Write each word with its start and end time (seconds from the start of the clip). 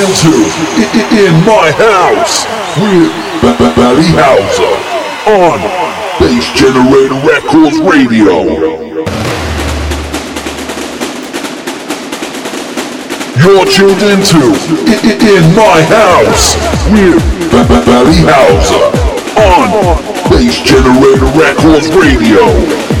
into 0.00 0.32
In 1.20 1.34
My 1.44 1.68
House 1.76 2.46
with 2.80 3.12
B- 3.42 3.52
B- 3.58 3.72
Valley 3.76 4.08
Houser 4.16 4.74
on 5.28 5.60
Bass 6.18 6.48
Generator 6.56 7.20
Records 7.26 7.78
Radio. 7.80 8.40
You're 13.40 13.64
tuned 13.66 14.02
into 14.02 14.40
In 15.26 15.44
My 15.56 15.80
House 15.88 16.54
with 16.92 17.20
B- 17.50 17.60
B- 17.68 17.84
Valley 17.84 18.20
Houser 18.24 18.86
on 19.36 20.00
Bass 20.30 20.56
Generator 20.62 21.28
Records 21.36 21.88
Radio. 21.96 22.99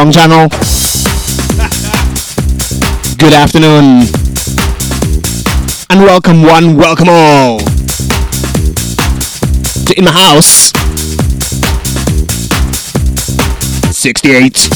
Wrong 0.00 0.10
channel. 0.10 0.48
Good 3.18 3.34
afternoon. 3.34 4.06
And 5.90 6.00
welcome 6.00 6.42
one, 6.42 6.74
welcome 6.74 7.10
all. 7.10 7.58
To 9.84 9.94
In 9.98 10.04
the 10.04 10.10
House. 10.10 10.72
68. 13.94 14.70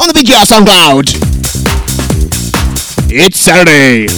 On 0.00 0.08
the 0.08 0.14
BGR 0.16 0.44
SoundCloud. 0.44 1.14
It's 3.12 3.38
Saturday. 3.38 4.08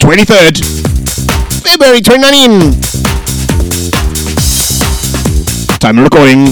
23rd. 0.00 0.58
February 1.62 2.02
2019. 2.02 2.95
Time 5.86 6.00
recording 6.00 6.46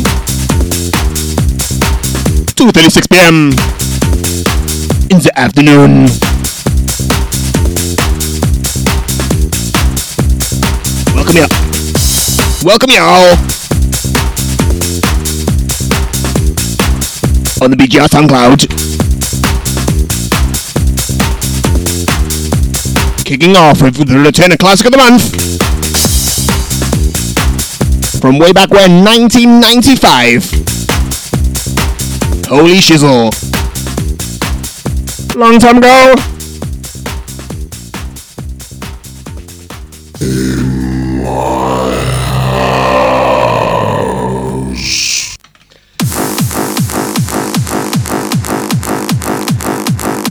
2:36 2.55 3.11
p.m. 3.11 3.51
in 5.11 5.19
the 5.19 5.33
afternoon. 5.35 6.07
Welcome 11.17 11.37
y'all. 11.37 11.51
Welcome 12.63 12.91
y'all 12.91 13.35
on 17.61 17.71
the 17.73 17.77
BGR 17.77 18.07
SoundCloud. 18.07 18.69
Kicking 23.25 23.57
off 23.57 23.83
with 23.83 23.97
the 23.97 24.17
Lieutenant 24.17 24.61
Classic 24.61 24.87
of 24.87 24.93
the 24.93 24.99
Month 24.99 25.54
from 28.25 28.39
way 28.39 28.55
back 28.55 28.71
when, 28.71 29.05
1995. 29.05 30.45
Holy 32.49 32.79
shizzle. 32.79 33.31
Long 35.37 35.59
time 35.59 35.77
ago. 35.77 36.15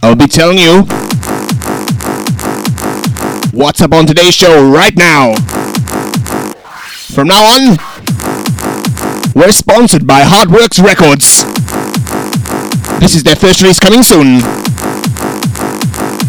I'll 0.02 0.16
be 0.16 0.26
telling 0.26 0.58
you 0.58 0.82
what's 3.52 3.82
up 3.82 3.94
on 3.94 4.08
today's 4.08 4.34
show 4.34 4.68
right 4.68 4.96
now. 4.96 5.36
From 7.14 7.28
now 7.28 7.44
on, 7.44 7.78
we're 9.36 9.52
sponsored 9.52 10.08
by 10.08 10.22
Hardworx 10.24 10.80
Records. 10.80 11.44
This 13.00 13.14
is 13.14 13.22
their 13.22 13.36
first 13.36 13.62
release 13.62 13.78
coming 13.78 14.02
soon. 14.02 14.40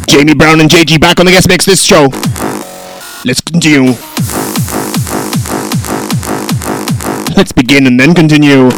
Jamie 0.06 0.34
Brown 0.34 0.60
and 0.60 0.68
Jay 0.68 0.84
G 0.84 0.98
back 0.98 1.18
on 1.20 1.24
the 1.24 1.32
guest 1.32 1.48
mix 1.48 1.64
this 1.64 1.82
show. 1.82 2.08
Let's 3.24 3.40
continue. 3.40 3.94
Let's 7.34 7.52
begin 7.52 7.86
and 7.86 7.98
then 7.98 8.12
continue. 8.14 8.70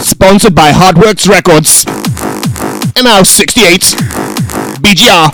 Sponsored 0.00 0.54
by 0.54 0.72
Hardworx 0.72 1.28
Records. 1.28 1.84
ML68. 2.96 3.96
BGR. 4.80 5.28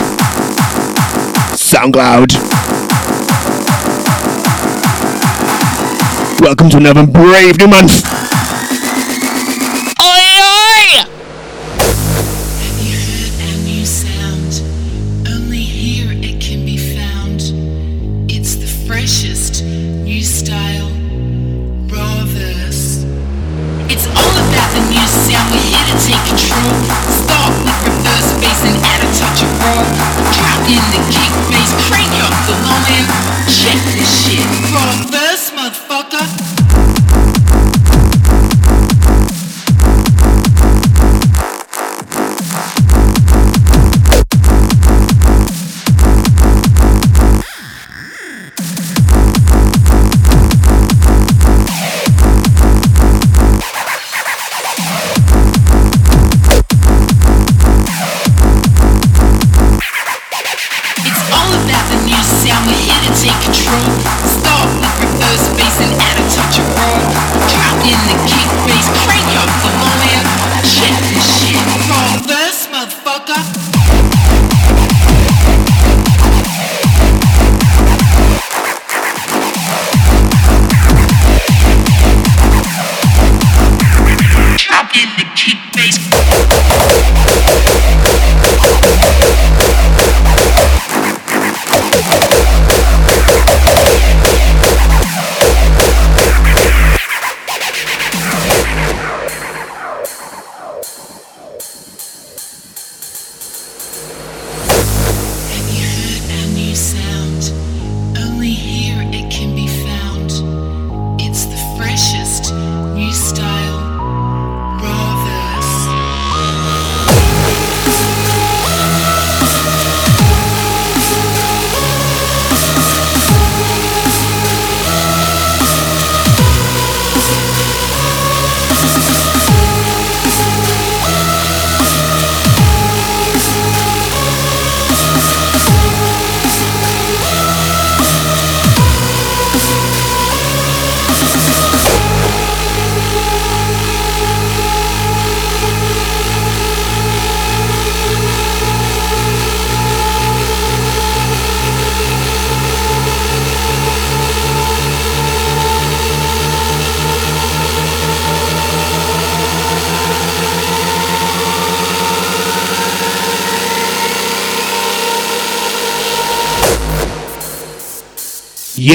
SoundCloud. 1.54 2.39
Welcome 6.40 6.70
to 6.70 6.78
another 6.78 7.06
brave 7.06 7.58
new 7.58 7.68
month. 7.68 8.19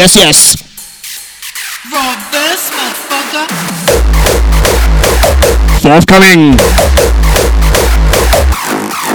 Yes, 0.05 0.15
yes. 0.21 0.39
Raw 1.91 2.13
verse, 2.29 2.69
motherfucker. 2.69 3.45
Forthcoming. 5.81 6.53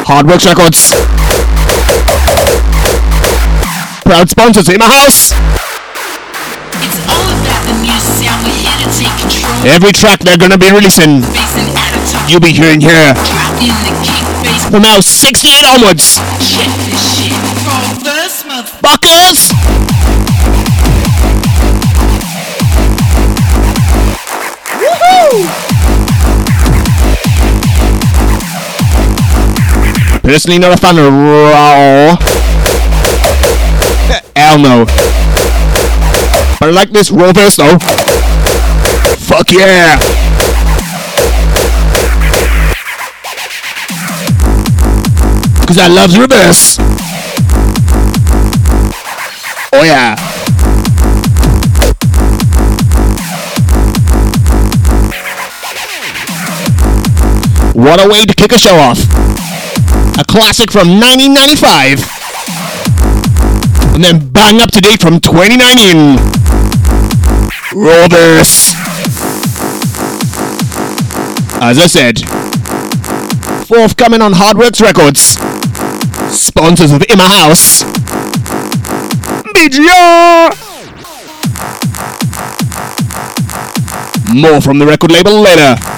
Hardworx 0.02 0.46
Records. 0.46 0.90
Proud 4.02 4.28
sponsors 4.30 4.68
in 4.68 4.78
my 4.82 4.86
house. 4.90 5.30
It's 6.82 6.98
all 7.06 7.22
about 7.38 7.62
the 7.70 7.74
new 7.78 7.94
sound. 8.18 8.42
We're 8.42 8.58
here 8.58 8.74
to 8.82 8.90
take 8.90 9.14
control. 9.22 9.70
Every 9.70 9.92
track 9.92 10.18
they're 10.26 10.38
gonna 10.42 10.58
be 10.58 10.72
releasing, 10.72 11.20
Bass 11.20 11.54
and 11.54 11.70
attitude. 11.70 12.26
you'll 12.28 12.40
be 12.42 12.50
hearing 12.52 12.80
here 12.80 13.14
Drop 13.14 13.62
in 13.62 13.70
the 13.86 13.94
kick 14.02 14.26
bass. 14.42 14.66
from 14.68 14.82
now 14.82 14.98
68 14.98 15.64
onwards. 15.70 16.18
Check 16.42 16.66
this 16.90 17.14
shit. 17.14 17.30
Personally, 30.30 30.60
not 30.60 30.72
a 30.72 30.76
fan 30.80 30.96
of 30.96 31.12
raw. 31.12 32.16
Hell 34.36 34.60
no. 34.60 34.84
But 36.60 36.68
I 36.68 36.70
like 36.70 36.90
this 36.90 37.10
Rawverse 37.10 37.56
though. 37.56 37.76
Fuck 39.26 39.50
yeah! 39.50 39.98
Cause 45.66 45.78
I 45.78 45.88
love 45.88 46.16
reverse. 46.16 46.76
Oh 49.72 49.82
yeah. 49.82 50.14
What 57.74 57.98
a 57.98 58.08
way 58.08 58.24
to 58.26 58.34
kick 58.34 58.52
a 58.52 58.58
show 58.58 58.76
off. 58.76 59.09
A 60.20 60.24
classic 60.24 60.70
from 60.70 61.00
1995. 61.00 62.04
And 63.94 64.04
then 64.04 64.28
bang 64.28 64.60
up 64.60 64.70
to 64.72 64.80
date 64.82 65.00
from 65.00 65.18
2019. 65.18 66.18
Roll 67.74 68.06
this. 68.06 68.74
As 71.62 71.78
I 71.78 71.86
said, 71.86 72.18
forthcoming 73.64 74.20
on 74.20 74.34
Hardworx 74.34 74.82
Records. 74.82 75.38
Sponsors 76.38 76.92
of 76.92 77.02
In 77.08 77.16
My 77.16 77.24
House. 77.24 77.82
BGR! 79.54 80.50
More 84.34 84.60
from 84.60 84.78
the 84.78 84.84
record 84.84 85.12
label 85.12 85.40
later. 85.40 85.89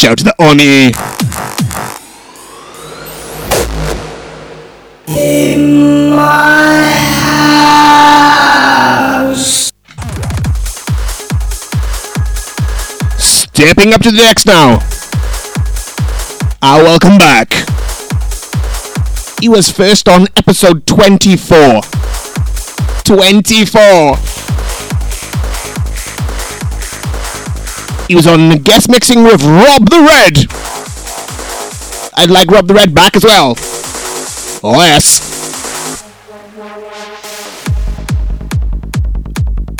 Shout 0.00 0.16
to 0.16 0.24
the 0.24 0.34
Oni. 0.38 0.92
In 5.06 6.08
my 6.16 6.90
house. 9.20 9.70
Stepping 13.18 13.92
up 13.92 14.00
to 14.00 14.10
the 14.10 14.16
decks 14.16 14.46
now. 14.46 14.78
I 16.62 16.82
welcome 16.82 17.18
back. 17.18 17.52
He 19.38 19.50
was 19.50 19.70
first 19.70 20.08
on 20.08 20.28
episode 20.38 20.86
24. 20.86 21.82
24. 23.04 24.29
He 28.10 28.16
was 28.16 28.26
on 28.26 28.48
the 28.48 28.58
guest 28.58 28.90
mixing 28.90 29.22
with 29.22 29.40
Rob 29.44 29.88
the 29.88 30.00
Red. 30.00 30.36
I'd 32.18 32.28
like 32.28 32.50
Rob 32.50 32.66
the 32.66 32.74
Red 32.74 32.92
back 32.92 33.14
as 33.14 33.22
well. 33.22 33.54
Oh, 34.64 34.74
yes. 34.82 36.02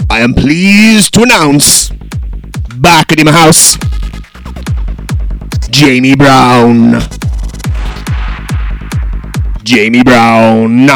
I 0.08 0.20
am 0.20 0.32
pleased 0.34 1.12
to 1.14 1.22
announce 1.24 1.90
back 2.76 3.10
at 3.10 3.18
my 3.24 3.32
house, 3.32 3.76
Jamie 5.68 6.14
Brown. 6.14 7.00
Jamie 9.64 10.04
Brown. 10.04 10.86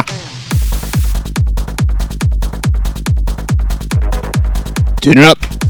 Turn 5.01 5.19
it 5.19 5.25
up. 5.25 5.64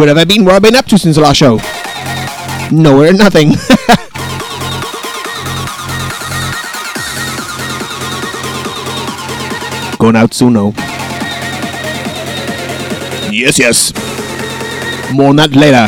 Where 0.00 0.08
have 0.08 0.16
I 0.16 0.24
been? 0.24 0.46
What 0.46 0.54
have 0.54 0.64
I 0.64 0.68
been 0.70 0.76
up 0.76 0.86
to 0.86 0.98
since 0.98 1.16
the 1.16 1.20
last 1.20 1.36
show? 1.36 1.56
Nowhere, 2.74 3.12
nothing. 3.12 3.50
Going 9.98 10.16
out 10.16 10.32
soon, 10.32 10.54
no. 10.54 10.72
Yes, 13.30 13.58
yes. 13.58 13.92
More 15.12 15.28
on 15.28 15.36
that 15.36 15.50
later. 15.50 15.86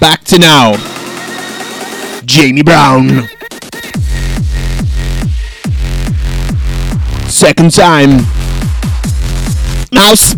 Back 0.00 0.24
to 0.24 0.40
now. 0.40 0.74
Jamie 2.24 2.64
Brown. 2.64 3.28
Second 7.28 7.72
time. 7.72 8.26
Mouse. 9.92 10.37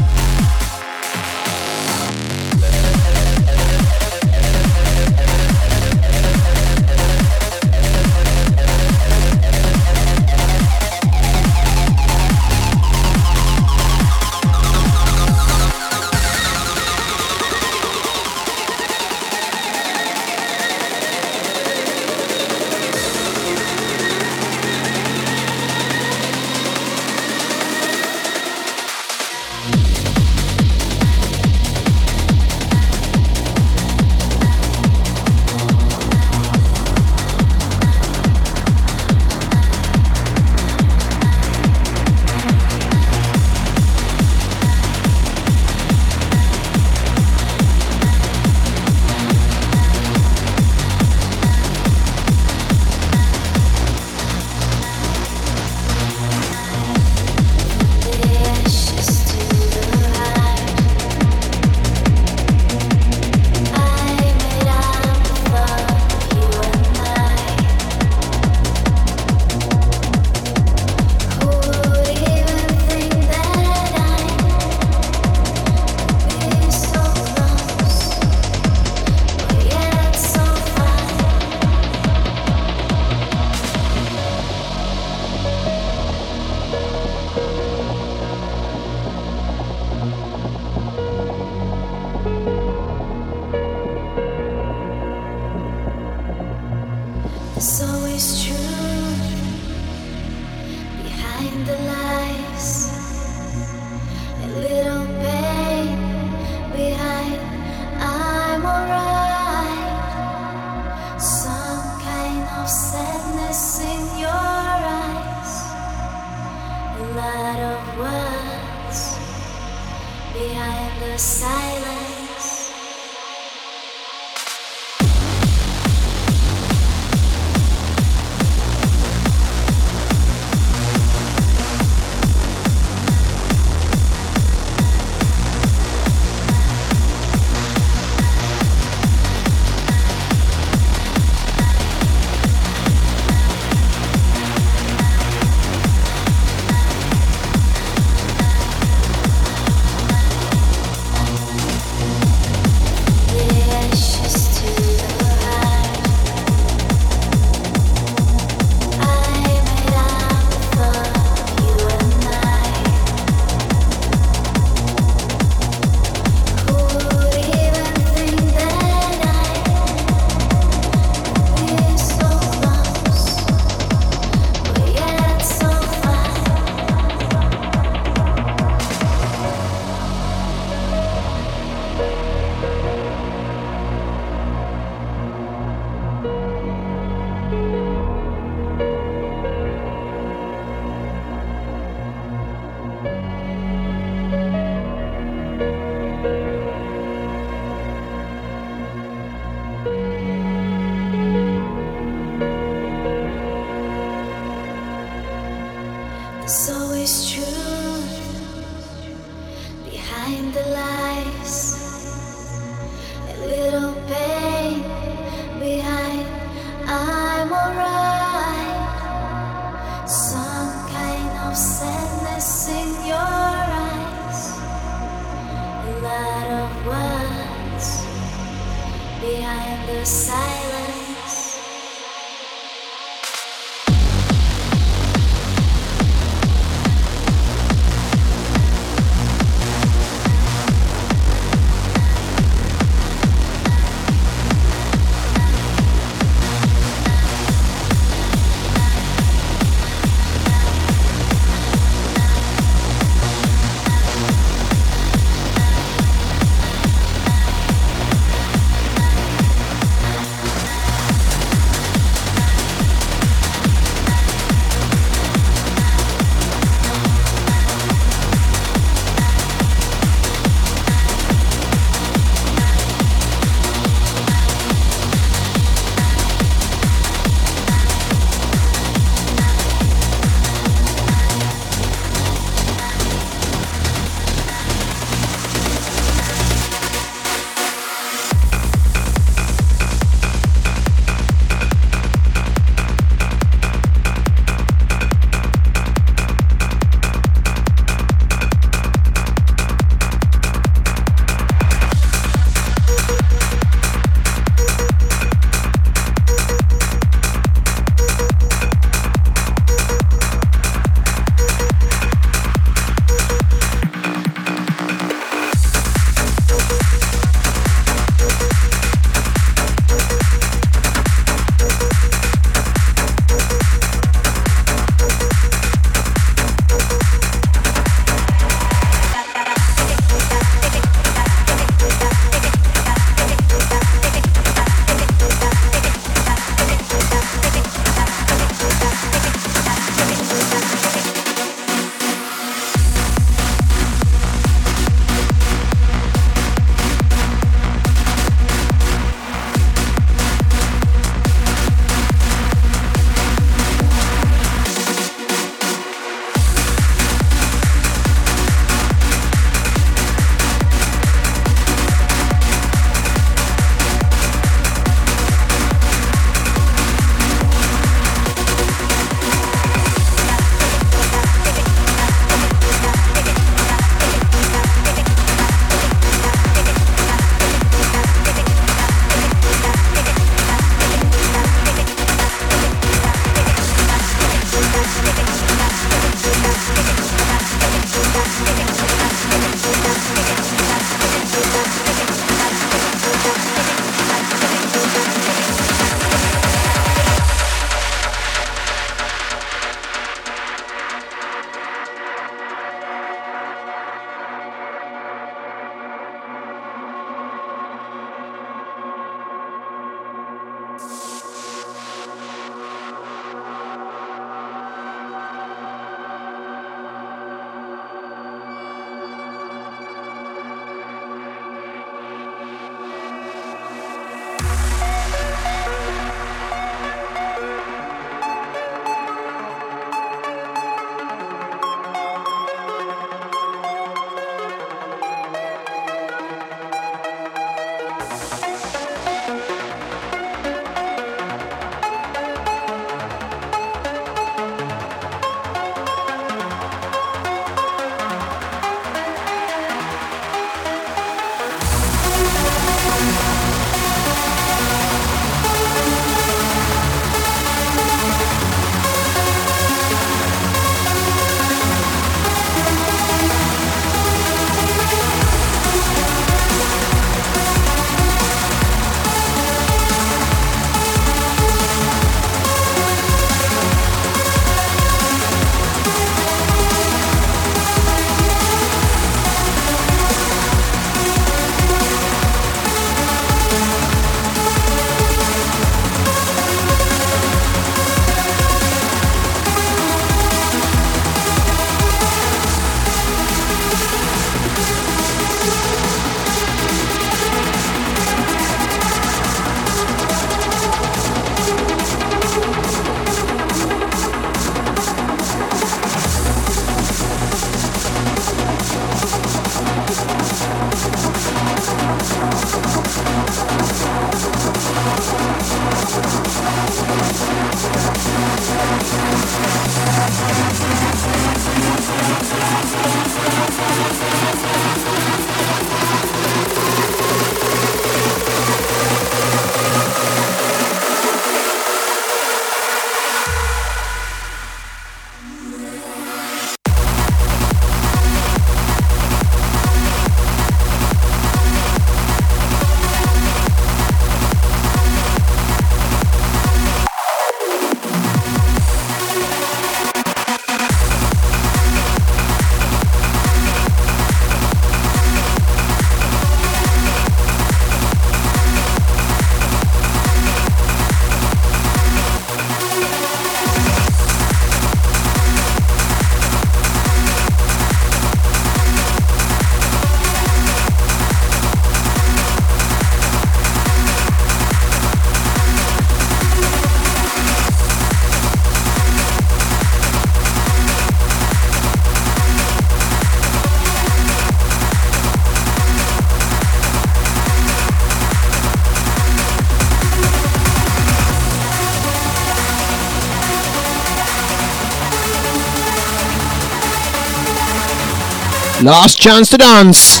Last 598.64 598.98
chance 598.98 599.28
to 599.28 599.36
dance. 599.36 600.00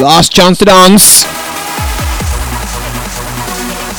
Last 0.00 0.30
chance 0.30 0.58
to 0.60 0.64
dance. 0.64 1.24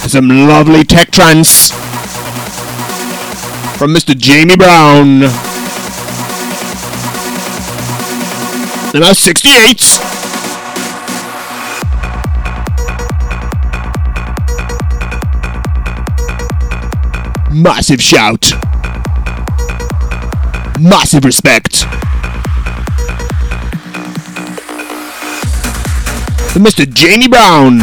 Some 0.10 0.30
lovely 0.30 0.86
tech 0.86 1.12
trance 1.12 1.72
from 3.78 3.94
Mr. 3.94 4.18
Jamie 4.18 4.56
Brown. 4.56 5.20
Number 8.94 9.14
68. 9.14 10.00
Massive 17.52 18.02
shout. 18.02 18.54
Massive 20.80 21.26
respect. 21.26 21.86
Mr. 26.56 26.92
Jamie 26.92 27.28
Brown. 27.28 27.80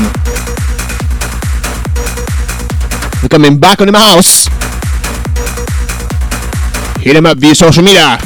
We're 3.23 3.29
coming 3.29 3.59
back 3.59 3.81
on 3.81 3.89
the 3.89 3.99
house. 3.99 4.47
Hit 7.03 7.14
him 7.14 7.27
up 7.27 7.39
via 7.39 7.55
social 7.55 7.83
media. 7.85 8.18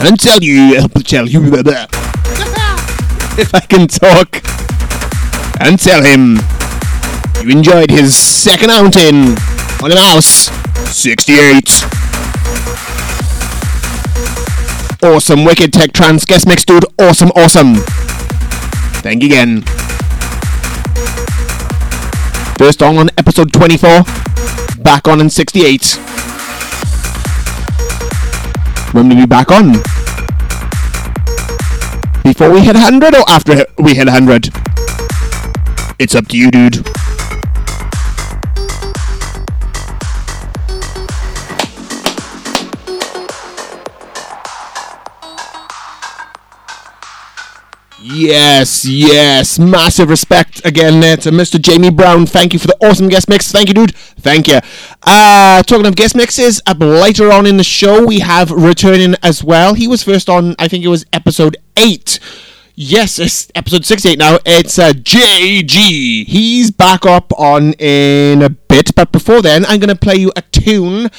And 0.00 0.18
tell 0.18 0.42
you, 0.42 0.86
tell 1.04 1.28
you, 1.28 1.42
if 3.38 3.54
I 3.54 3.60
can 3.60 3.88
talk, 3.88 4.40
and 5.60 5.78
tell 5.78 6.02
him 6.02 6.38
you 7.42 7.50
enjoyed 7.50 7.90
his 7.90 8.14
second 8.14 8.70
outing 8.70 9.36
on 9.82 9.90
the 9.90 9.98
house 9.98 10.48
68. 10.94 11.69
Awesome, 15.02 15.44
wicked 15.44 15.72
tech 15.72 15.92
trance 15.92 16.26
guest 16.26 16.46
mix, 16.46 16.62
dude. 16.62 16.84
Awesome, 16.98 17.30
awesome. 17.34 17.76
Thank 19.00 19.22
you 19.22 19.28
again. 19.28 19.62
First 22.58 22.82
on 22.82 22.98
on 22.98 23.08
episode 23.16 23.50
24. 23.50 24.02
Back 24.82 25.08
on 25.08 25.20
in 25.20 25.30
68. 25.30 25.94
When 28.92 29.08
will 29.08 29.16
we 29.16 29.22
be 29.22 29.26
back 29.26 29.50
on? 29.50 29.72
Before 32.22 32.50
we 32.50 32.60
hit 32.60 32.74
100 32.74 33.14
or 33.14 33.24
after 33.30 33.64
we 33.78 33.94
hit 33.94 34.06
100? 34.06 34.50
It's 35.98 36.14
up 36.14 36.28
to 36.28 36.36
you, 36.36 36.50
dude. 36.50 36.86
Yes, 48.20 48.84
yes. 48.84 49.58
Massive 49.58 50.10
respect 50.10 50.64
again 50.66 51.00
there 51.00 51.16
to 51.18 51.30
Mr. 51.30 51.60
Jamie 51.60 51.90
Brown. 51.90 52.26
Thank 52.26 52.52
you 52.52 52.58
for 52.58 52.66
the 52.66 52.76
awesome 52.82 53.08
guest 53.08 53.28
mix. 53.30 53.50
Thank 53.50 53.68
you, 53.68 53.74
dude. 53.74 53.96
Thank 53.96 54.46
you. 54.46 54.60
Uh, 55.02 55.62
talking 55.62 55.86
of 55.86 55.96
guest 55.96 56.14
mixes, 56.14 56.60
up 56.66 56.80
later 56.80 57.32
on 57.32 57.46
in 57.46 57.56
the 57.56 57.64
show, 57.64 58.04
we 58.04 58.20
have 58.20 58.50
returning 58.50 59.14
as 59.22 59.42
well. 59.42 59.72
He 59.72 59.88
was 59.88 60.02
first 60.02 60.28
on, 60.28 60.54
I 60.58 60.68
think 60.68 60.84
it 60.84 60.88
was 60.88 61.06
episode 61.14 61.56
8. 61.76 62.20
Yes, 62.74 63.18
it's 63.18 63.50
episode 63.54 63.86
68 63.86 64.18
now. 64.18 64.38
It's 64.44 64.78
uh, 64.78 64.92
Jay 64.92 65.62
G. 65.62 66.24
He's 66.24 66.70
back 66.70 67.06
up 67.06 67.32
on 67.38 67.72
in 67.74 68.42
a 68.42 68.50
bit, 68.50 68.94
but 68.94 69.12
before 69.12 69.40
then, 69.40 69.64
I'm 69.64 69.80
going 69.80 69.88
to 69.88 69.96
play 69.96 70.16
you 70.16 70.30
a 70.36 70.42
tune 70.42 71.10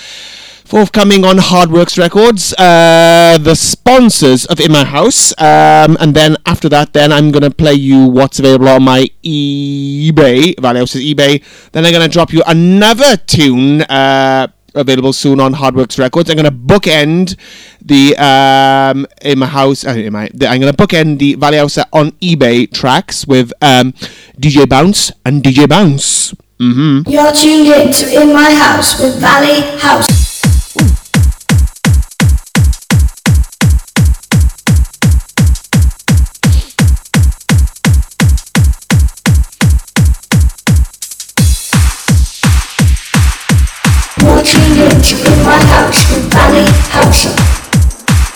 forthcoming 0.72 1.26
on 1.26 1.38
Hardworx 1.38 1.98
Records, 1.98 2.54
uh, 2.54 3.38
the 3.42 3.56
sponsors 3.56 4.46
of 4.46 4.58
In 4.62 4.72
My 4.72 4.86
House, 4.86 5.34
um, 5.38 5.98
and 6.00 6.16
then 6.16 6.38
after 6.46 6.70
that, 6.70 6.94
then 6.94 7.12
I'm 7.12 7.30
gonna 7.30 7.52
play 7.52 7.74
you 7.74 8.08
what's 8.08 8.40
available 8.40 8.70
on 8.70 8.84
my 8.84 9.10
eBay, 9.22 10.58
Valhouse's 10.58 11.02
eBay. 11.02 11.44
Then 11.74 11.86
I'm 11.86 11.92
gonna 11.92 12.08
drop 12.08 12.32
you 12.32 12.42
another 12.48 13.18
tune. 13.18 13.82
Uh, 13.82 14.48
available 14.74 15.12
soon 15.12 15.42
on 15.42 15.52
Hardworx 15.52 16.00
Records. 16.00 16.30
I'm 16.30 16.38
going 16.38 16.46
to 16.46 16.50
bookend 16.50 17.36
the 17.82 18.16
um, 18.16 19.06
in 19.22 19.40
my 19.40 19.48
house. 19.48 19.86
Uh, 19.86 19.90
in 19.90 20.14
my, 20.14 20.30
the, 20.34 20.48
I'm 20.48 20.62
going 20.62 20.74
to 20.74 20.78
bookend 20.88 21.20
the 21.20 21.36
Valley 21.36 21.60
on 21.60 22.12
eBay 22.22 22.72
tracks 22.72 23.28
with 23.28 23.52
um, 23.62 23.92
DJ 24.40 24.70
Bounce 24.70 25.12
and 25.26 25.44
DJ 25.44 25.68
Bounce. 25.68 26.34
Mm-hmm. 26.58 27.10
You're 27.10 27.34
tuned 27.34 27.68
in 27.68 27.92
to 27.92 28.22
In 28.22 28.32
My 28.32 28.50
House 28.54 28.98
with 28.98 29.20
Valley 29.20 29.78
Houser. 29.78 30.31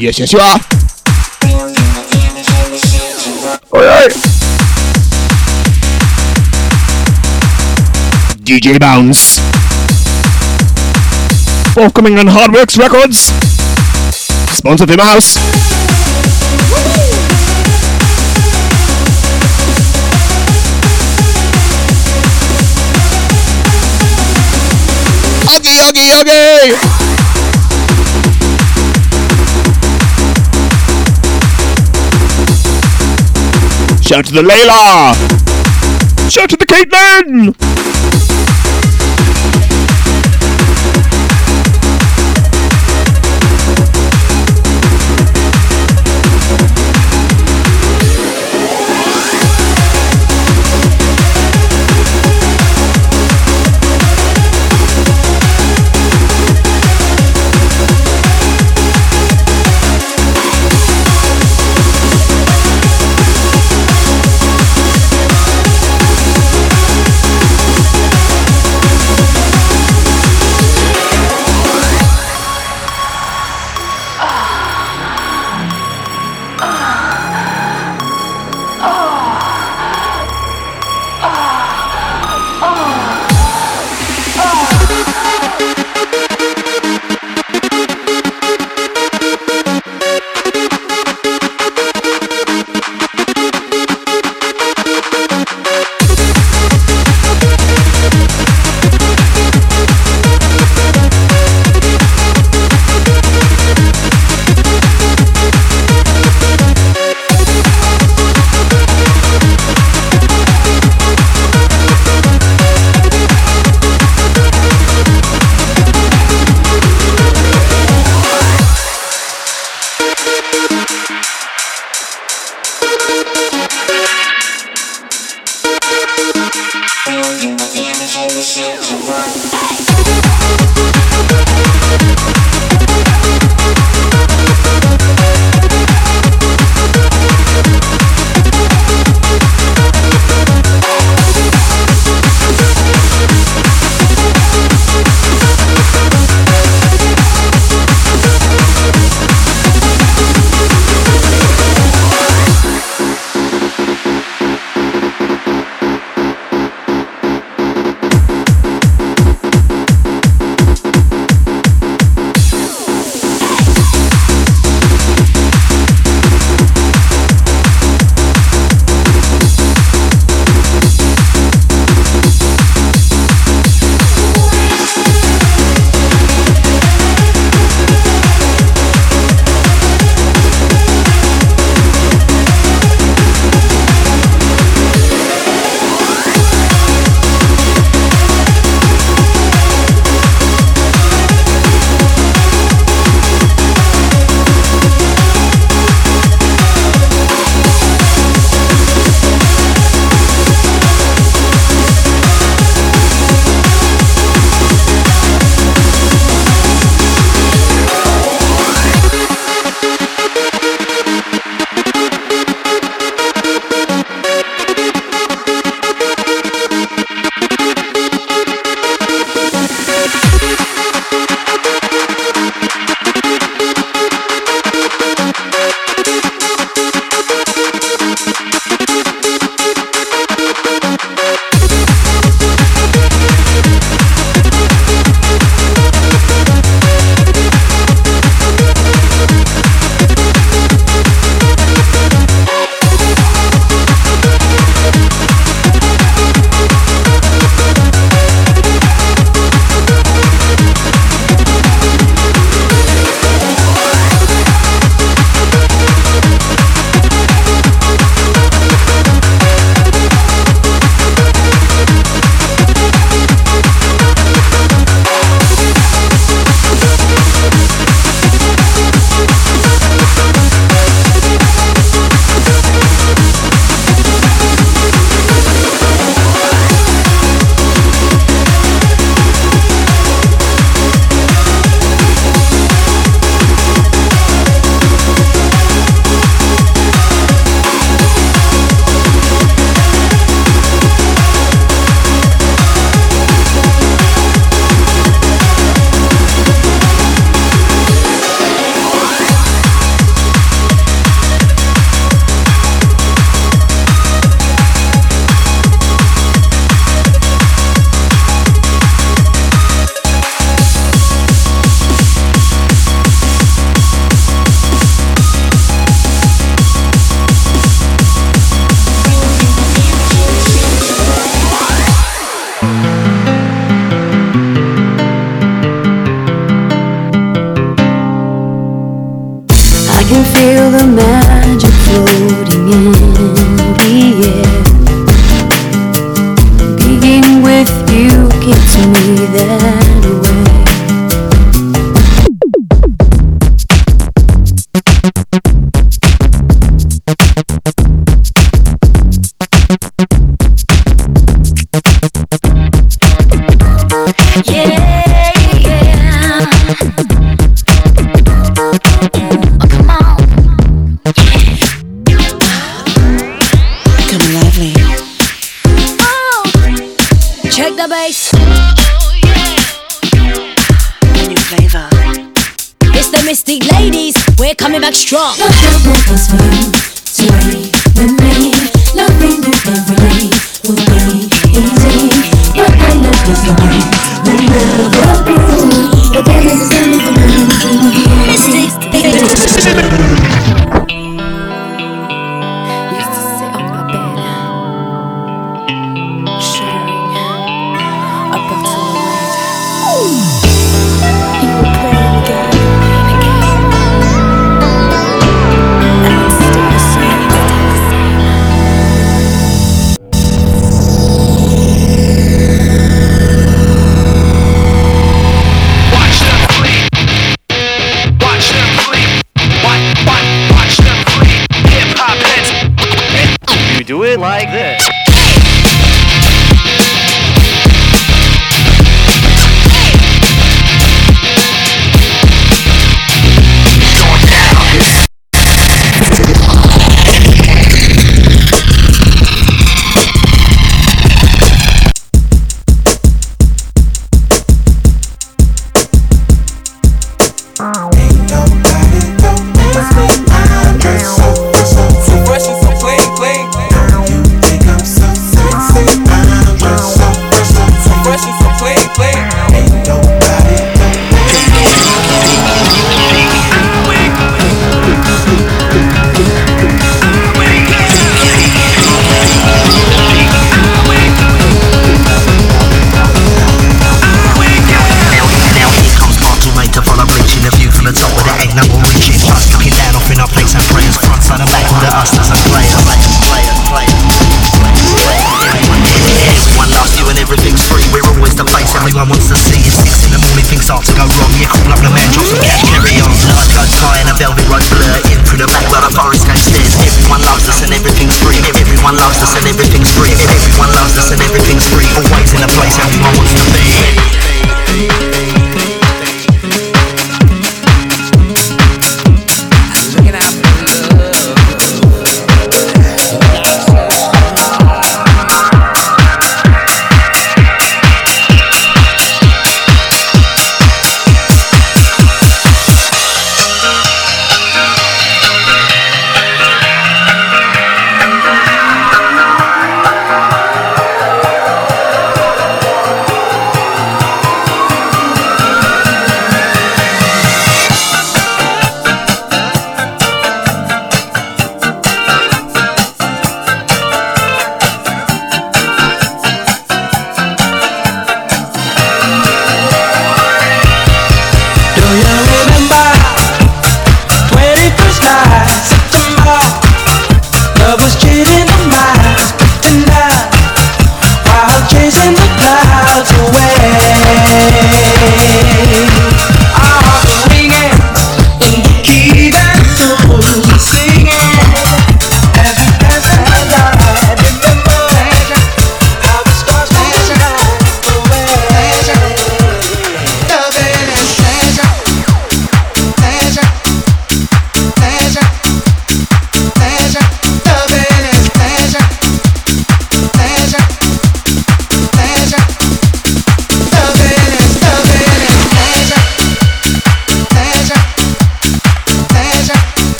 Yes, 0.00 0.16
yes, 0.20 0.32
you 0.32 0.38
are. 0.38 0.60
Alright. 3.72 4.12
DJ 8.44 8.78
Bounce. 8.78 9.67
Forthcoming 11.78 12.18
on 12.18 12.26
Hardworx 12.26 12.76
Records. 12.76 13.30
Sponsored 14.52 14.90
in 14.90 14.96
my 14.96 15.04
house. 15.04 15.36
Okay, 25.56 25.78
okay, 25.88 26.20
okay. 26.20 26.74
Shout 34.02 34.24
to 34.24 34.32
the 34.32 34.42
Layla! 34.42 35.14
Shout 36.28 36.50
to 36.50 36.56
the 36.56 36.66
Caitlin! 36.66 37.97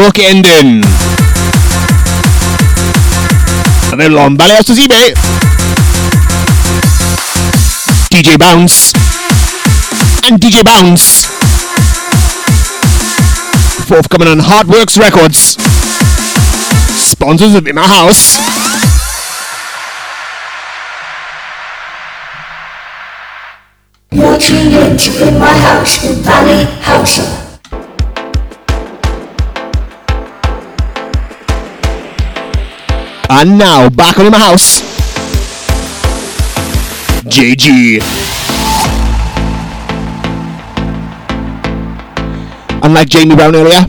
Bookending. 0.00 0.80
Available 3.92 4.18
on 4.18 4.34
Valley 4.34 4.54
Houser's 4.54 4.78
eBay. 4.78 5.12
DJ 8.08 8.38
Bounce 8.38 8.94
and 10.24 10.40
DJ 10.40 10.64
Bounce. 10.64 11.26
Forthcoming 13.88 14.28
on 14.28 14.38
Hardworx 14.38 14.96
Records. 14.96 15.58
Sponsors 16.96 17.54
of 17.54 17.66
In 17.66 17.74
My 17.74 17.86
House. 17.86 18.38
You're 24.12 24.38
tuned 24.38 24.72
in 24.72 24.96
to 24.96 25.28
In 25.28 25.38
My 25.38 25.52
House 25.52 26.02
with 26.02 26.24
Valley 26.24 26.64
Houser. 26.80 27.39
And 33.40 33.56
now, 33.56 33.88
back 33.88 34.18
on 34.18 34.26
In 34.26 34.32
My 34.32 34.38
House. 34.38 34.82
Jay 37.26 37.54
G. 37.54 37.98
Unlike 42.82 43.08
Jamie 43.08 43.34
Brown 43.34 43.56
earlier, 43.56 43.86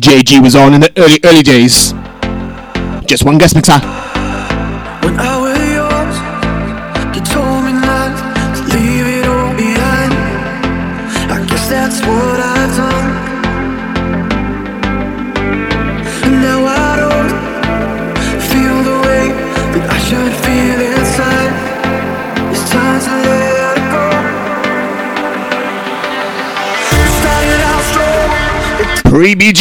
Jay 0.00 0.24
G 0.24 0.40
was 0.40 0.56
on 0.56 0.74
in 0.74 0.80
the 0.80 0.92
early, 0.96 1.20
early 1.22 1.42
days. 1.42 1.92
Just 3.06 3.24
one 3.24 3.38
guest 3.38 3.54
mixer. 3.54 3.78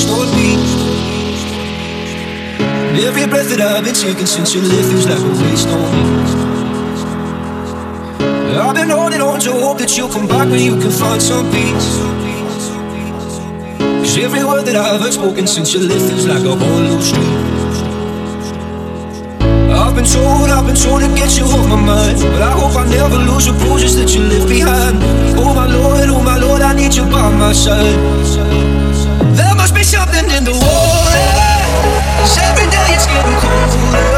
got 0.00 0.08
on. 0.08 0.32
Every 2.96 3.26
breath 3.26 3.48
that 3.50 3.60
I've 3.60 3.84
been 3.84 3.94
taking 3.94 4.26
since 4.26 4.54
you 4.54 4.62
left 4.62 4.88
feels 4.88 5.06
like 5.06 5.20
a 5.20 5.32
waste 5.44 5.68
on 5.68 5.92
me. 5.92 6.04
I've 8.56 8.74
been 8.74 8.88
holding 8.88 9.20
on 9.20 9.40
to 9.40 9.52
hope 9.52 9.78
that 9.78 9.96
you'll 9.96 10.08
come 10.08 10.28
back 10.28 10.48
when 10.48 10.60
you 10.60 10.80
can 10.80 10.90
find 10.90 11.20
some 11.20 11.50
peace. 11.52 12.00
Cause 14.00 14.16
every 14.18 14.44
word 14.44 14.64
that 14.64 14.76
I've 14.76 15.00
heard 15.00 15.12
spoken 15.12 15.46
since 15.46 15.74
you 15.74 15.80
left 15.84 16.08
feels 16.08 16.26
like 16.26 16.44
a 16.44 16.56
whole 16.56 16.82
loose 16.88 17.08
street. 17.08 17.52
I've 19.72 19.94
been 19.96 20.04
told, 20.04 20.48
I've 20.48 20.64
been 20.64 20.76
told 20.76 21.02
to 21.02 21.08
get 21.16 21.36
you 21.36 21.44
off 21.44 21.68
my 21.68 21.76
mind 21.76 22.20
But 22.20 22.42
I 22.42 22.52
hope 22.52 22.76
I 22.76 22.84
never 22.88 23.16
lose 23.16 23.46
the 23.46 23.52
bruises 23.52 23.96
that 23.96 24.14
you 24.14 24.22
left 24.24 24.48
behind 24.48 24.96
Oh 25.36 25.52
my 25.54 25.66
lord, 25.66 26.08
oh 26.08 26.22
my 26.22 26.38
lord, 26.38 26.60
I 26.60 26.74
need 26.74 26.94
you 26.94 27.04
by 27.04 27.28
my 27.36 27.52
side 27.52 28.81
getting 33.12 33.40
colder 33.40 34.11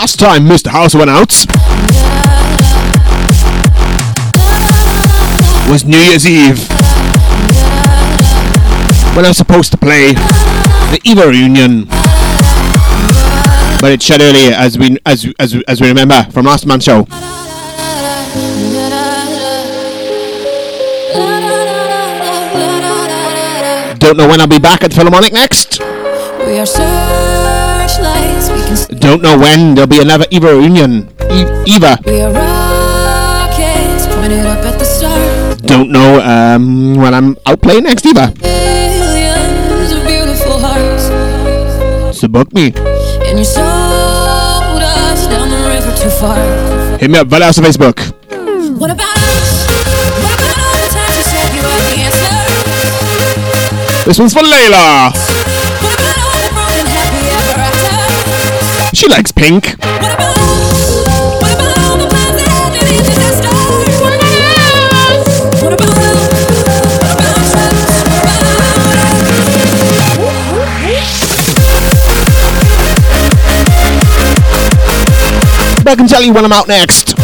Last 0.00 0.18
time 0.18 0.46
Mr. 0.46 0.68
House 0.68 0.94
went 0.94 1.10
out 1.10 1.28
was 5.70 5.84
New 5.84 5.98
Year's 5.98 6.26
Eve 6.26 6.58
when 9.14 9.26
I 9.26 9.28
was 9.28 9.36
supposed 9.36 9.70
to 9.72 9.76
play 9.76 10.14
the 10.14 11.00
Eva 11.04 11.28
reunion. 11.28 11.84
But 13.82 13.92
it 13.92 14.02
shut 14.02 14.22
earlier 14.22 14.52
as 14.54 14.78
we 14.78 14.96
as 15.04 15.30
as 15.38 15.54
as 15.68 15.82
we 15.82 15.88
remember 15.88 16.22
from 16.30 16.46
last 16.46 16.64
month's 16.64 16.86
show. 16.86 17.04
Don't 23.98 24.16
know 24.16 24.26
when 24.26 24.40
I'll 24.40 24.46
be 24.46 24.58
back 24.58 24.82
at 24.82 24.94
Philharmonic 24.94 25.34
next. 25.34 25.78
We 26.46 26.58
are 26.58 26.64
searchlights. 26.64 27.39
We 28.70 28.76
can. 28.76 28.86
see 28.86 28.94
Don't 28.96 29.22
know 29.22 29.36
when 29.38 29.74
there'll 29.74 29.88
be 29.88 30.00
another 30.00 30.26
Eva 30.30 30.54
reunion. 30.54 31.08
E- 31.30 31.46
Eva. 31.66 31.98
We 32.06 32.20
are 32.22 32.32
rockets 32.32 34.06
pointed 34.14 34.46
up 34.46 34.62
at 34.64 34.78
the 34.78 34.84
stars. 34.84 35.56
Don't 35.62 35.90
know 35.90 36.20
um, 36.22 36.94
when 36.96 37.12
I'm 37.14 37.36
out 37.46 37.60
playing 37.62 37.84
next 37.84 38.06
Eva. 38.06 38.32
Billions 38.38 39.92
of 39.92 40.06
beautiful 40.06 40.58
hearts. 40.58 41.08
So 42.18 42.28
book 42.28 42.52
me. 42.52 42.72
And 43.26 43.38
you 43.38 43.44
sold 43.44 43.66
us 44.82 45.26
down 45.26 45.48
the 45.50 45.56
river 45.68 45.92
too 45.96 46.10
far. 46.10 46.38
Hit 46.98 47.10
me 47.10 47.18
up, 47.18 47.26
Valley 47.28 47.44
House 47.46 47.58
on 47.58 47.64
Facebook. 47.64 47.98
What 48.78 48.90
about 48.90 49.16
us? 49.16 49.66
What 50.22 50.34
about 50.38 50.58
all 50.58 50.78
the 50.78 50.88
times 50.94 51.16
you 51.16 51.22
said 51.26 51.48
you 51.54 51.62
had 51.62 51.82
the 51.90 51.98
answer? 52.06 52.34
This 54.06 54.18
one's 54.18 54.32
for 54.32 54.42
Layla. 54.42 55.29
Us? 58.92 59.08
likes 59.08 59.32
pink. 59.32 59.76
I 75.86 75.96
can 75.96 76.06
tell 76.06 76.22
you 76.22 76.32
when 76.32 76.44
I'm 76.44 76.52
out 76.52 76.68
next. 76.68 77.16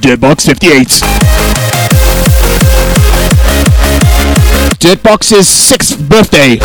Dirtbox 0.00 0.46
58. 0.46 0.88
Dirtbox's 4.80 5.48
sixth 5.48 5.98
birthday. 6.08 6.58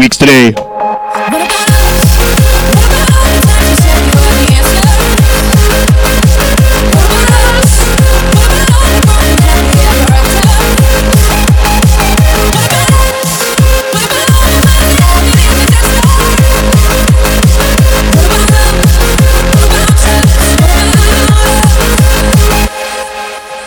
Weeks 0.00 0.16
today. 0.16 0.54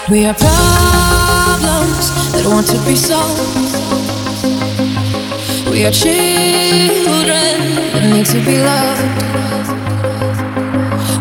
We 0.09 0.25
are 0.25 0.33
problems 0.33 2.11
that 2.33 2.45
want 2.45 2.67
to 2.67 2.77
be 2.85 2.95
solved. 2.95 3.83
We 5.71 5.85
are 5.85 5.91
children 5.91 6.22
that 6.73 8.03
need 8.13 8.25
to 8.25 8.39
be 8.45 8.57
loved. 8.59 9.01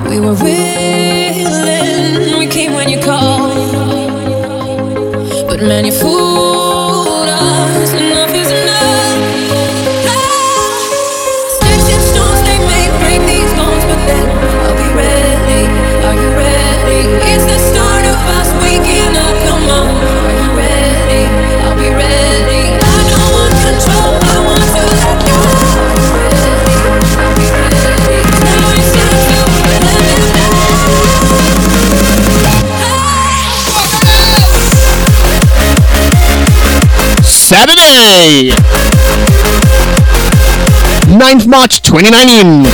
We 0.09 0.21
were 0.21 0.35
willing, 0.35 0.72
Saturday! 37.63 38.51
9th 41.07 41.47
March 41.47 41.81
2019. 41.83 42.67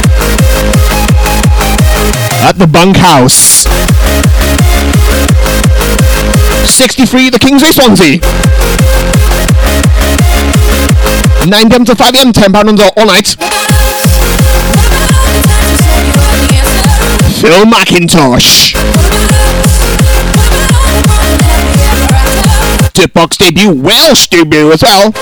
At 2.41 2.53
the 2.53 2.67
Bunkhouse. 2.67 3.69
63 6.67 7.29
The 7.29 7.39
Kingsway 7.39 7.71
Swansea. 7.71 8.17
9 11.47 11.69
pm 11.69 11.85
to 11.85 11.95
5 11.95 12.15
am, 12.15 12.33
10 12.33 12.53
pound 12.55 12.69
on 12.71 12.77
the 12.77 12.91
all 12.97 13.05
night. 13.05 13.37
Phil 17.43 17.67
McIntosh. 17.67 19.08
Tipbox 22.99 23.39
debut, 23.39 23.71
Welsh 23.71 24.27
debut 24.27 24.73
as 24.73 24.83
well. 24.83 25.13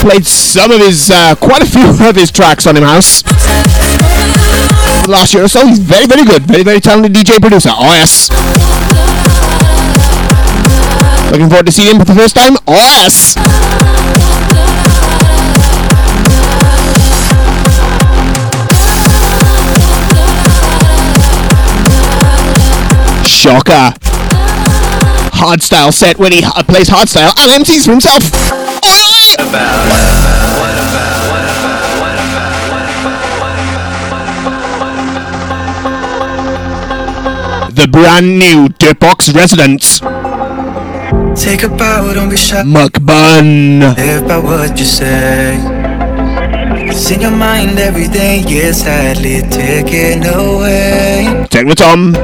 Played 0.00 0.24
some 0.24 0.70
of 0.70 0.78
his, 0.78 1.10
uh, 1.10 1.34
quite 1.40 1.60
a 1.60 1.66
few 1.66 1.88
of 2.08 2.14
his 2.14 2.30
tracks 2.30 2.64
on 2.64 2.76
him 2.76 2.84
house. 2.84 3.24
Last 5.08 5.34
year 5.34 5.42
or 5.42 5.48
so, 5.48 5.66
he's 5.66 5.80
very, 5.80 6.06
very 6.06 6.24
good. 6.24 6.42
Very, 6.44 6.62
very 6.62 6.78
talented 6.78 7.14
DJ 7.14 7.40
producer. 7.40 7.70
Oh, 7.72 7.92
yes. 7.94 8.30
Looking 11.32 11.48
forward 11.48 11.66
to 11.66 11.72
seeing 11.72 11.96
him 11.96 11.98
for 11.98 12.04
the 12.04 12.14
first 12.14 12.36
time. 12.36 12.56
Oh, 12.68 12.74
yes. 12.74 13.34
Shocker. 23.26 24.07
Hardstyle 25.38 25.92
set 25.94 26.18
when 26.18 26.32
he 26.32 26.42
uh, 26.44 26.64
plays 26.64 26.88
hardstyle 26.88 27.32
and 27.38 27.64
MCs 27.64 27.84
for 27.84 27.92
himself. 27.92 28.24
The 37.70 37.86
brand 37.86 38.38
new 38.40 38.66
Dirtbox 38.66 39.32
residents. 39.32 40.00
Take 41.40 41.62
a 41.62 41.68
bow, 41.68 42.12
don't 42.12 42.30
be 42.30 42.36
shy. 42.36 42.62
Mukbun. 42.62 43.96
Live 43.96 44.26
by 44.26 44.38
what 44.38 44.76
you 44.76 44.84
say. 44.84 45.87
It's 47.00 47.12
in 47.12 47.20
your 47.20 47.30
mind, 47.30 47.78
everything 47.78 48.44
gets 48.44 48.78
sadly 48.78 49.42
taken 49.42 50.26
away. 50.26 51.46
Take 51.48 51.66
with 51.66 51.78
Tom. 51.78 52.16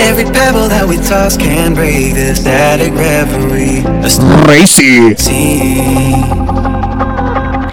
Every 0.00 0.24
pebble 0.24 0.68
that 0.68 0.86
we 0.88 0.96
toss 0.96 1.36
can 1.36 1.74
break 1.74 2.14
the 2.14 2.34
static 2.34 2.94
reverie. 2.94 3.84
Racy. 4.48 5.12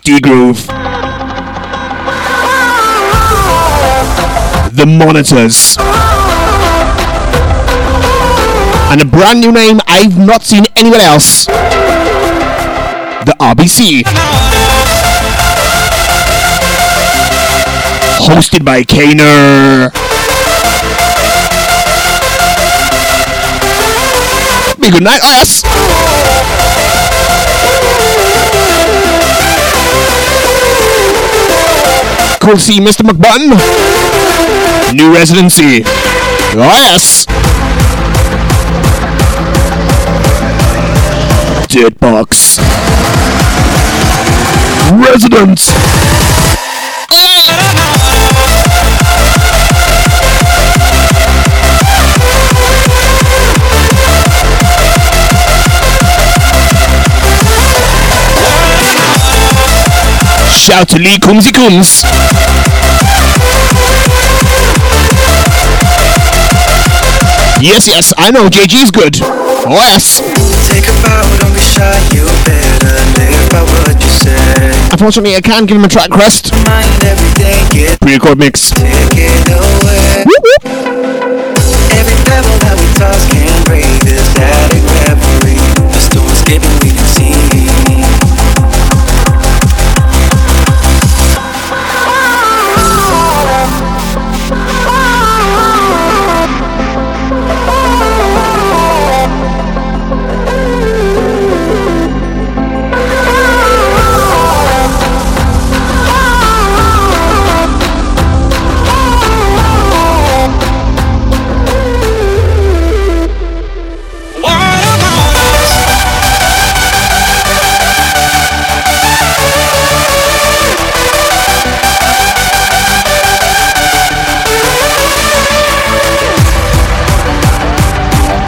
D 0.04 0.20
Groove. 0.20 0.68
The 4.76 4.86
Monitors. 4.86 5.78
And 8.92 9.02
a 9.02 9.06
brand 9.06 9.40
new 9.40 9.54
name 9.54 9.80
I've 9.88 10.18
not 10.20 10.44
seen 10.44 10.66
anywhere 10.76 11.00
else. 11.00 11.46
The 13.26 13.34
RBC. 13.40 14.59
Hosted 18.30 18.64
by 18.64 18.84
Kaner. 18.84 19.92
Be 24.80 24.92
good 24.92 25.02
night, 25.04 25.20
us. 25.24 25.64
Cool 32.40 32.54
to 32.54 32.60
see 32.60 32.80
Mr. 32.80 33.02
McButton. 33.02 33.50
New 34.96 35.12
residency. 35.12 35.84
Yes. 36.54 37.26
Dirtbox. 41.68 42.60
Residents. 45.04 46.00
Shout 60.70 60.88
to 60.90 61.00
Lee 61.00 61.18
Coomsy 61.18 61.52
Coombs. 61.52 62.04
Yes, 67.58 67.88
yes, 67.88 68.14
I 68.20 68.30
know 68.30 68.48
Jay 68.50 68.68
G's 68.68 68.92
good. 68.92 69.18
Oh, 69.20 69.66
yes. 69.82 70.22
Take 70.70 70.86
a 70.86 70.94
bow, 71.02 71.26
don't 71.42 71.58
be 71.58 71.60
shy. 71.66 71.98
You 72.14 72.30
better 72.46 73.02
live 73.18 73.50
by 73.50 73.66
what 73.66 73.98
you 73.98 74.14
say. 74.14 74.70
Unfortunately, 74.92 75.36
I 75.36 75.42
can't 75.42 75.68
give 75.68 75.76
him 75.76 75.86
a 75.86 75.90
track 75.90 76.12
rest. 76.12 76.54
Gets 77.74 77.98
Pre-record 77.98 78.38
mix. 78.38 78.72
Every 78.72 78.94
that 82.30 82.78
we 82.78 82.86
toss 82.94 83.26
can 83.34 83.50
break 83.66 83.90
the 84.06 84.22
static 84.22 84.86
reverie. 85.10 85.58
The 85.90 86.02
storm's 86.06 86.38
skipping, 86.46 86.78
we 86.86 86.89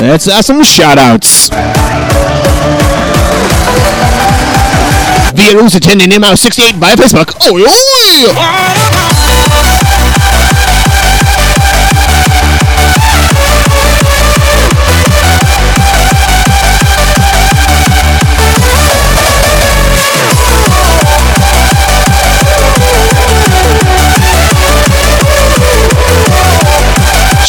Let's 0.02 0.26
have 0.26 0.44
some 0.44 0.64
shout 0.64 0.98
outs. 0.98 1.50
Via 5.36 5.54
who's 5.54 5.76
attending 5.76 6.10
ML68 6.10 6.74
via 6.74 6.96
Facebook. 6.96 7.36
Oh, 7.42 7.56
oi! 7.56 8.81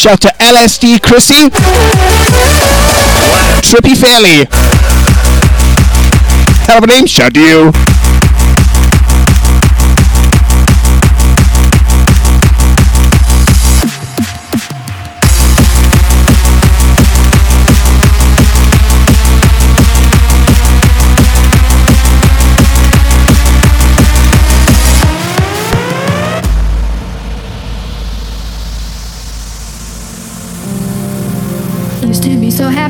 Shout 0.02 0.20
to 0.22 0.34
LSD 0.40 1.00
Chrissy. 1.00 1.48
Trippy 3.62 3.96
Fairley. 3.96 4.48
Hell 6.66 6.78
of 6.78 6.82
a 6.82 6.86
name, 6.88 7.06
shout 7.06 7.36
you. 7.36 7.70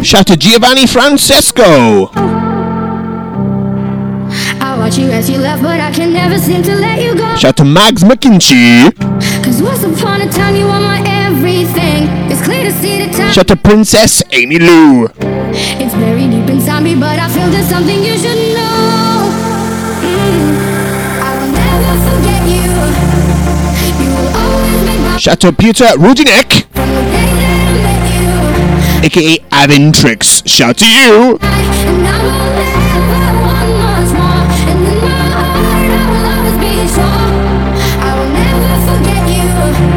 To 0.04 0.08
be 0.08 0.14
so 0.14 0.16
happy. 0.16 0.26
Shout 0.26 0.26
to 0.26 0.36
Giovanni 0.36 0.86
Francesco. 0.86 2.10
I 4.60 4.76
watch 4.78 4.98
you 4.98 5.10
as 5.10 5.28
you 5.28 5.38
left, 5.38 5.62
but 5.62 5.80
I 5.80 5.90
can 5.92 6.12
never 6.12 6.38
seem 6.38 6.62
to 6.62 6.74
let 6.76 7.02
you 7.02 7.14
go. 7.16 7.36
Shout 7.36 7.56
to 7.58 7.64
Mags 7.64 8.02
McKinchy. 8.02 8.92
Cause 9.44 9.62
once 9.62 9.82
upon 9.82 10.22
a 10.22 10.28
time 10.30 10.56
you 10.56 10.64
were 10.66 10.80
my 10.80 11.02
everything. 11.06 12.08
It's 12.30 12.42
clear 12.42 12.64
to 12.64 12.72
see 12.72 13.04
the 13.04 13.12
time. 13.12 13.32
Shout 13.32 13.48
to 13.48 13.56
Princess 13.56 14.22
Amy 14.32 14.58
Lou. 14.58 15.08
It's 15.20 15.94
buried 15.94 16.30
deep 16.30 16.48
inside 16.48 16.82
me, 16.82 16.94
but 16.94 17.18
I 17.18 17.28
feel 17.28 17.50
there's 17.50 17.68
something 17.68 18.02
you 18.02 18.16
should 18.18 18.54
know. 18.54 19.30
Mm. 20.02 20.58
I 21.22 21.30
will 21.38 21.52
never 21.52 21.94
forget 22.08 22.42
you. 22.48 22.62
You 24.04 24.10
will 24.10 24.30
always 24.36 24.84
make 24.86 25.00
my 25.00 25.16
Shout 25.18 25.40
to 25.40 25.52
Peter 25.52 25.84
Rudinek. 25.98 26.61
Aka 29.02 29.38
Avin 29.50 29.92
Tricks. 29.92 30.42
Shout 30.46 30.78
to 30.78 30.86
you. 30.86 31.38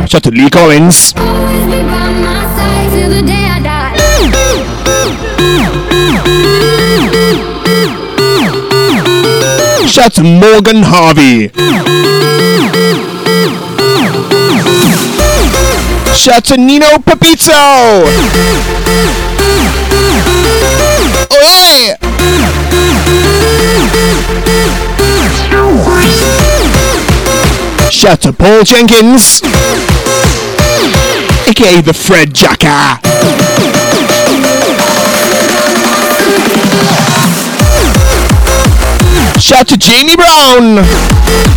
Shout 0.08 0.24
to 0.24 0.32
Lee 0.32 0.50
Collins. 0.50 1.14
Shout 9.88 10.14
to 10.14 10.24
Morgan 10.24 10.84
Harvey. 10.84 11.52
Shout 16.16 16.46
to 16.46 16.58
Nino 16.58 16.98
Pepito. 17.00 17.52
Yeah. 21.32 21.98
Shout 27.92 28.22
to 28.22 28.34
Paul 28.34 28.64
Jenkins, 28.64 29.42
aka 31.48 31.82
the 31.82 31.94
Fred 31.94 32.34
Jacker. 32.34 33.00
Shout 39.40 39.68
to 39.68 39.78
Jamie 39.78 40.16
Brown. 40.16 41.55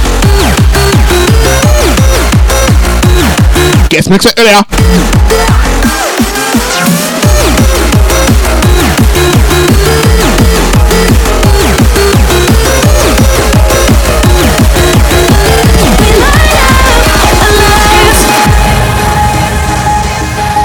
Guest 3.89 4.11
mixer 4.11 4.31
earlier. 4.39 4.63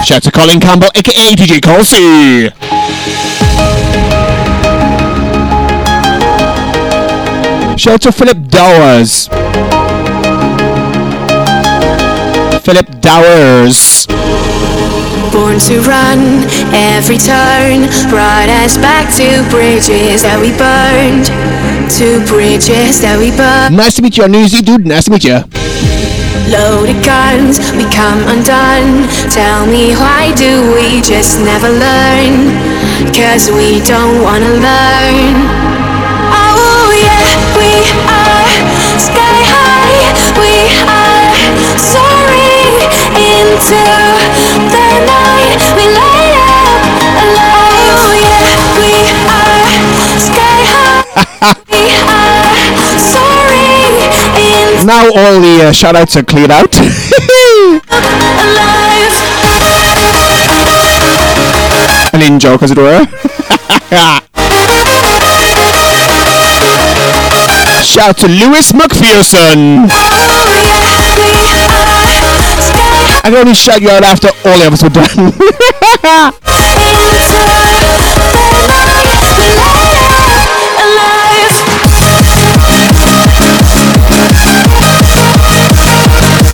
Shout 0.04 0.22
to 0.24 0.32
Colin 0.32 0.60
Campbell, 0.60 0.90
aka 0.94 1.34
DJ 1.34 1.62
Colsey. 1.62 2.52
Shout 7.80 8.02
to 8.02 8.12
Philip 8.12 8.50
Dowers. 8.50 9.30
Philip 12.64 12.88
Dowers. 13.02 14.08
Born 15.36 15.60
to 15.68 15.82
run 15.84 16.48
every 16.72 17.18
turn, 17.18 17.92
brought 18.08 18.48
us 18.64 18.78
back 18.78 19.12
to 19.20 19.44
bridges 19.52 20.24
that 20.24 20.40
we 20.40 20.56
burned, 20.56 21.28
to 22.00 22.24
bridges 22.24 23.04
that 23.04 23.20
we 23.20 23.36
burned. 23.36 23.76
Nice 23.76 23.96
to 23.96 24.02
meet 24.02 24.16
you, 24.16 24.28
Newsy 24.30 24.64
dude. 24.64 24.88
Nice 24.88 25.06
to 25.06 25.12
meet 25.12 25.26
you. 25.26 25.44
Loaded 26.48 27.04
guns, 27.04 27.60
we 27.76 27.84
come 27.92 28.24
undone. 28.32 29.12
Tell 29.28 29.68
me 29.68 29.92
why 30.00 30.32
do 30.40 30.72
we 30.72 31.04
just 31.04 31.44
never 31.44 31.68
learn? 31.68 32.56
Cause 33.12 33.52
we 33.52 33.84
don't 33.84 34.24
wanna 34.24 34.56
learn. 34.64 35.36
Oh 36.32 36.88
yeah, 36.96 37.28
we 37.60 37.84
are 38.08 38.48
sky 38.96 39.40
high. 39.52 40.16
We 40.40 40.72
are 40.88 41.28
soaring 41.76 42.13
Now 54.86 55.06
all 55.06 55.40
the 55.40 55.66
uh, 55.68 55.72
shout 55.72 55.96
outs 55.96 56.18
are 56.18 56.24
cleared 56.24 56.52
out. 56.52 56.76
An 62.14 62.22
in 62.22 62.40
joke, 62.40 62.64
as 62.64 62.72
it 62.76 62.78
were. 62.78 63.06
Shout 67.84 68.18
to 68.18 68.28
Lewis 68.28 68.72
McPherson. 68.72 69.90
I 73.26 73.30
can 73.30 73.36
only 73.36 73.54
shout 73.54 73.82
you 73.82 73.90
out 73.90 74.04
after 74.04 74.28
all 74.28 74.60
the 74.60 74.66
episodes 74.66 74.98
are 74.98 75.08
done. 75.08 75.32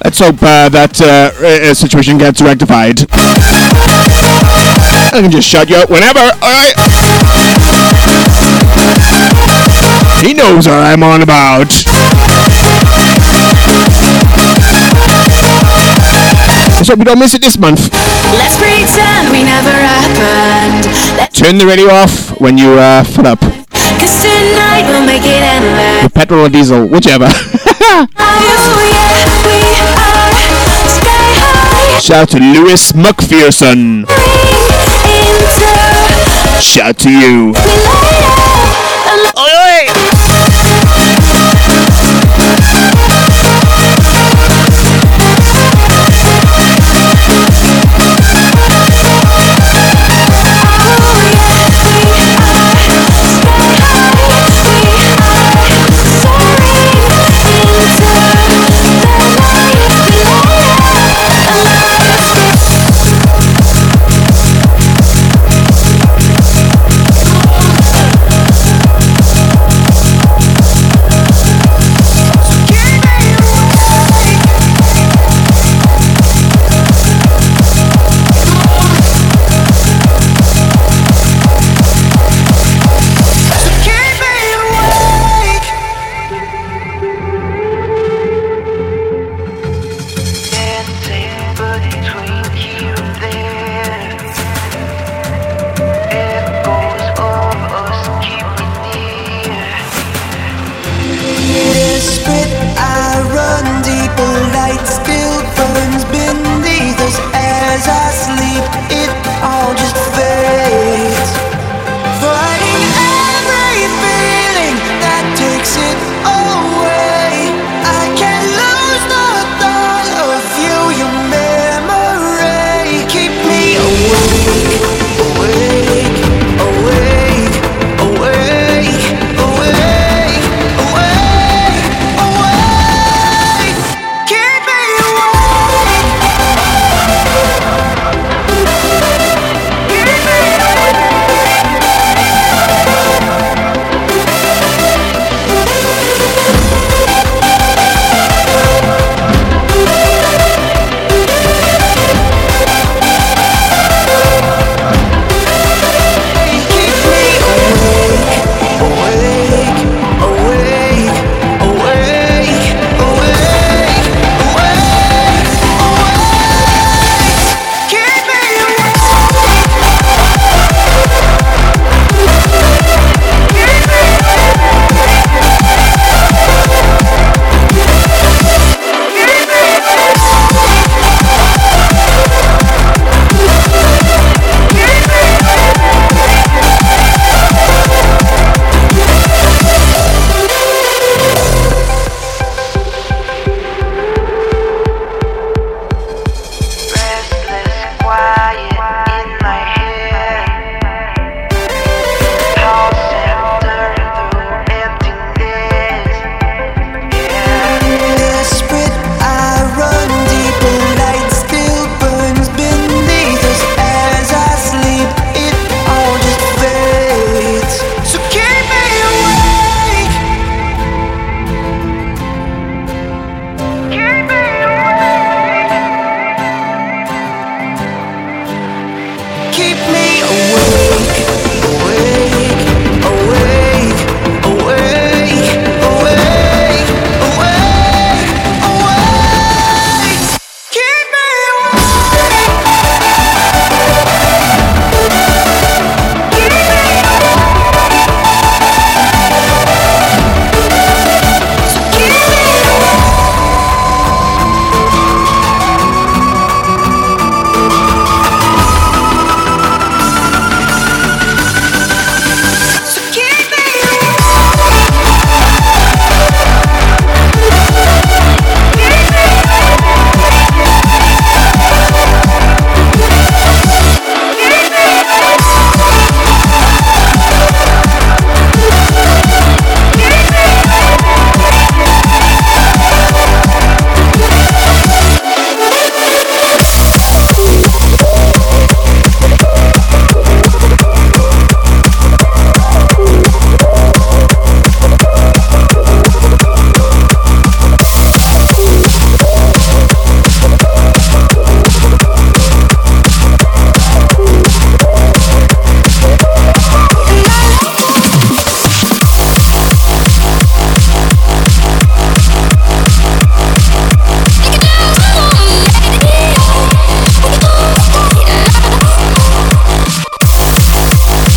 Let's 0.03 0.19
hope 0.19 0.43
uh, 0.43 0.69
that 0.69 1.01
uh, 1.01 1.31
uh, 1.41 1.73
situation 1.73 2.19
gets 2.19 2.39
rectified. 2.39 3.01
I 5.11 5.21
can 5.21 5.31
just 5.31 5.47
shout 5.47 5.69
you 5.69 5.75
out 5.75 5.89
whenever, 5.89 6.19
alright? 6.19 6.77
He 10.21 10.33
knows 10.35 10.67
what 10.67 10.77
I'm 10.85 11.01
on 11.01 11.21
about. 11.23 11.73
Let's 16.89 16.97
we 16.97 17.05
don't 17.05 17.19
miss 17.19 17.35
it 17.35 17.41
this 17.41 17.55
month. 17.55 17.93
Let's 18.33 18.57
pretend 18.57 19.29
we 19.29 19.43
never 19.43 19.69
happened. 19.69 20.89
Let's 21.21 21.39
Turn 21.39 21.59
the 21.59 21.65
radio 21.67 21.85
off 21.85 22.41
when 22.41 22.57
you 22.57 22.71
uh, 22.79 23.03
fill 23.03 23.27
up. 23.27 23.39
Cause 23.39 24.25
tonight 24.25 24.89
we'll 24.89 25.05
make 25.05 25.21
it 25.21 25.37
endless. 25.37 26.01
With 26.01 26.13
petrol 26.15 26.47
or 26.47 26.49
diesel, 26.49 26.87
whichever. 26.87 27.29
Oh 27.91 28.07
yeah, 28.89 29.27
we 29.45 29.59
are 29.75 30.33
sky 30.89 31.33
high. 31.37 31.99
Shout 31.99 32.29
to 32.29 32.39
Lewis 32.39 32.93
McPherson. 32.93 34.07
Into 35.05 36.61
Shout 36.61 36.97
to 36.99 37.11
you. 37.11 37.53
Oh 39.37 40.08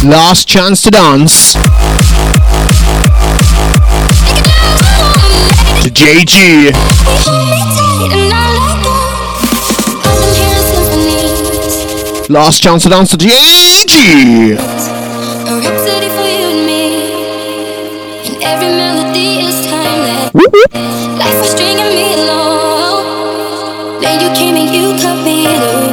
Last 0.05 0.49
chance 0.49 0.83
to 0.83 0.91
dance. 0.91 1.53
To 5.83 5.91
Jay 5.91 6.24
G. 6.24 6.73
Last 12.29 12.61
chance 12.61 12.83
to 12.83 12.89
dance 12.89 13.11
to 13.12 13.16
Jay 13.16 13.85
G. 13.87 14.53
A 14.53 14.57
rhapsody 15.61 16.09
for 16.09 16.27
you 16.27 16.49
and 16.51 16.66
me. 16.66 16.83
And 18.27 18.43
every 18.43 18.74
melody 18.74 19.47
is 19.47 19.66
timeless. 19.66 20.35
Life 21.16 21.39
was 21.39 21.51
stringing 21.51 21.95
me 21.95 22.15
along. 22.15 24.01
Then 24.01 24.20
you 24.20 24.31
came 24.35 24.57
and 24.57 24.74
you 24.74 25.01
cut 25.01 25.24
me 25.24 25.47
loose. 25.47 25.91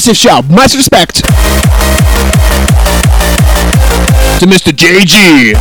Massive 0.00 0.16
shout, 0.16 0.48
massive 0.48 0.78
respect 0.78 1.16
to 4.40 4.46
Mr. 4.48 4.74
Jay 4.74 5.04
G 5.04 5.52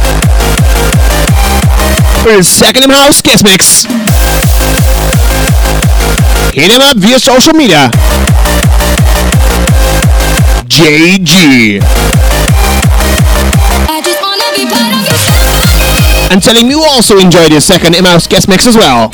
for 2.24 2.32
his 2.32 2.48
second 2.48 2.86
in 2.86 2.90
house 2.90 3.22
guest 3.22 3.44
mix. 3.44 3.84
Hit 6.56 6.72
him 6.72 6.80
up 6.80 6.96
via 6.96 7.20
social 7.20 7.52
media. 7.52 7.92
Jay 10.70 11.18
G. 11.20 11.82
I 13.92 14.00
just 14.00 14.22
wanna 14.24 14.48
be 14.56 14.64
part 14.72 14.96
of 14.96 15.04
your 15.04 15.20
symphony. 15.20 16.32
And 16.32 16.42
tell 16.42 16.56
him 16.56 16.70
you 16.70 16.82
also 16.84 17.18
enjoyed 17.20 17.52
his 17.52 17.66
second 17.66 17.94
in 17.94 18.06
house 18.06 18.26
guest 18.26 18.48
mix 18.48 18.68
as 18.68 18.78
well. 18.78 19.12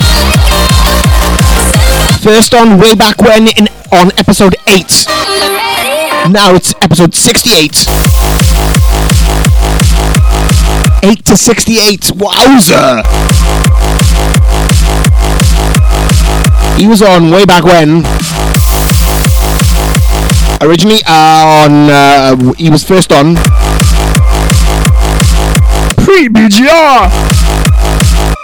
First 2.22 2.54
on 2.54 2.78
way 2.78 2.94
back 2.94 3.18
when 3.18 3.48
in 3.48 3.68
on 3.92 4.12
episode 4.20 4.56
8. 4.68 5.15
Now 6.32 6.56
it's 6.56 6.74
episode 6.82 7.14
68. 7.14 7.86
8 11.04 11.26
to 11.26 11.38
68. 11.38 12.12
Wowzer! 12.16 13.04
He 16.78 16.88
was 16.88 17.04
on 17.04 17.30
way 17.30 17.46
back 17.46 17.64
when. 17.64 18.04
Originally 20.68 21.02
uh, 21.06 21.66
on, 21.66 21.90
uh, 21.90 22.54
he 22.54 22.70
was 22.72 22.84
first 22.84 23.12
on 23.12 23.36
pre 26.04 26.28
BGR. 26.28 27.10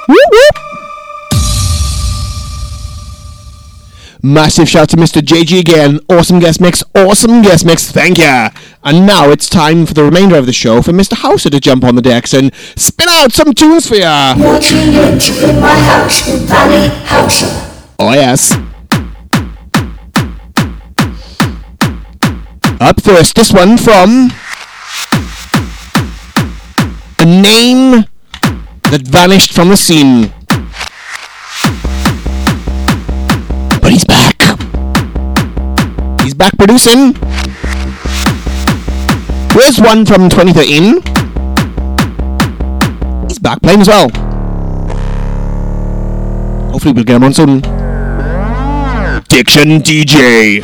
Whoop. 0.08 0.41
Massive 4.24 4.70
shout 4.70 4.90
to 4.90 4.98
Mr. 4.98 5.24
Jay 5.24 5.44
G 5.44 5.60
again. 5.60 6.00
Awesome 6.08 6.40
guest 6.40 6.62
mix. 6.62 6.84
Awesome 6.94 7.42
guest 7.42 7.66
mix. 7.66 7.92
Thank 7.92 8.20
ya. 8.20 8.50
And 8.84 9.08
now 9.08 9.30
it's 9.32 9.50
time 9.50 9.88
for 9.88 9.96
the 9.96 10.04
remainder 10.04 10.36
of 10.36 10.46
the 10.46 10.54
show 10.54 10.84
for 10.84 10.92
Mr. 10.92 11.14
Houser 11.18 11.50
to 11.50 11.60
jump 11.60 11.84
on 11.84 11.96
the 11.96 12.04
decks 12.04 12.32
and 12.34 12.54
spin 12.76 13.08
out 13.10 13.32
some 13.32 13.52
tunes 13.54 13.88
for 13.88 13.96
ya. 13.96 14.36
You're 14.38 14.60
tuned 14.60 14.96
in 14.96 15.50
In 15.50 15.60
My 15.60 15.74
House 15.74 16.28
with 16.28 16.48
Valley 16.48 16.90
Houser. 17.06 17.48
Oh 17.98 18.14
yes. 18.14 18.52
Up 22.80 23.02
first, 23.02 23.36
this 23.36 23.52
one 23.52 23.78
from 23.78 24.32
a 27.20 27.26
name 27.26 28.06
that 28.92 29.02
vanished 29.04 29.54
from 29.54 29.70
the 29.70 29.78
scene. 29.78 30.32
He's 36.24 36.34
back 36.34 36.56
producing. 36.58 37.14
Where's 39.56 39.80
one 39.80 40.06
from 40.06 40.30
2013. 40.30 41.02
He's 43.28 43.40
back 43.40 43.62
playing 43.62 43.82
as 43.82 43.88
well. 43.88 44.10
Hopefully 46.72 46.94
we'll 46.94 47.04
get 47.04 47.16
him 47.18 47.24
on 47.24 47.34
soon. 47.34 47.62
Diction 49.28 49.82
DJ. 49.82 50.62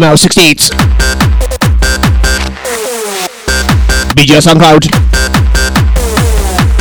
In 0.00 0.04
our 0.04 0.16
68. 0.16 0.56
BGS 4.16 4.46
SoundCloud. 4.46 4.88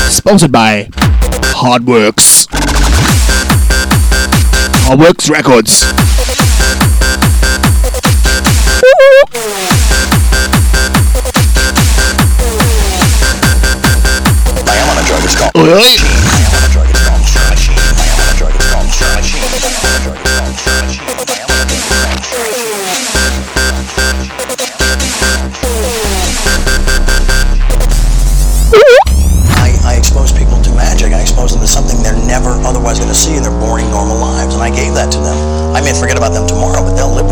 Sponsored 0.09 0.53
by 0.53 0.87
Hardworx. 1.51 2.47
Hardworx 4.85 5.29
Records. 5.29 5.83
I 14.65 14.75
am 14.77 14.89
on 14.89 14.97
a 14.97 16.38
forget 35.99 36.17
about 36.17 36.31
them 36.31 36.47
tomorrow, 36.47 36.81
but 36.81 36.95
they'll 36.95 37.13
live. 37.13 37.28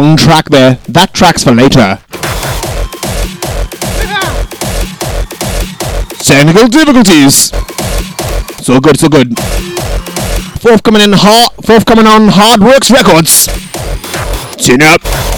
wrong 0.00 0.16
track 0.16 0.46
there. 0.46 0.74
That 0.88 1.14
track's 1.14 1.44
for 1.44 1.52
later. 1.52 1.98
Technical 6.22 6.68
difficulties. 6.68 7.50
So 8.64 8.80
good, 8.80 8.98
so 8.98 9.08
good. 9.08 9.38
Forthcoming 10.60 11.02
in 11.02 11.12
hard, 11.12 11.52
forthcoming 11.64 12.06
on 12.06 12.28
Hardworx 12.28 12.90
Records. 12.90 13.46
Tune 14.56 14.82
up. 14.82 15.35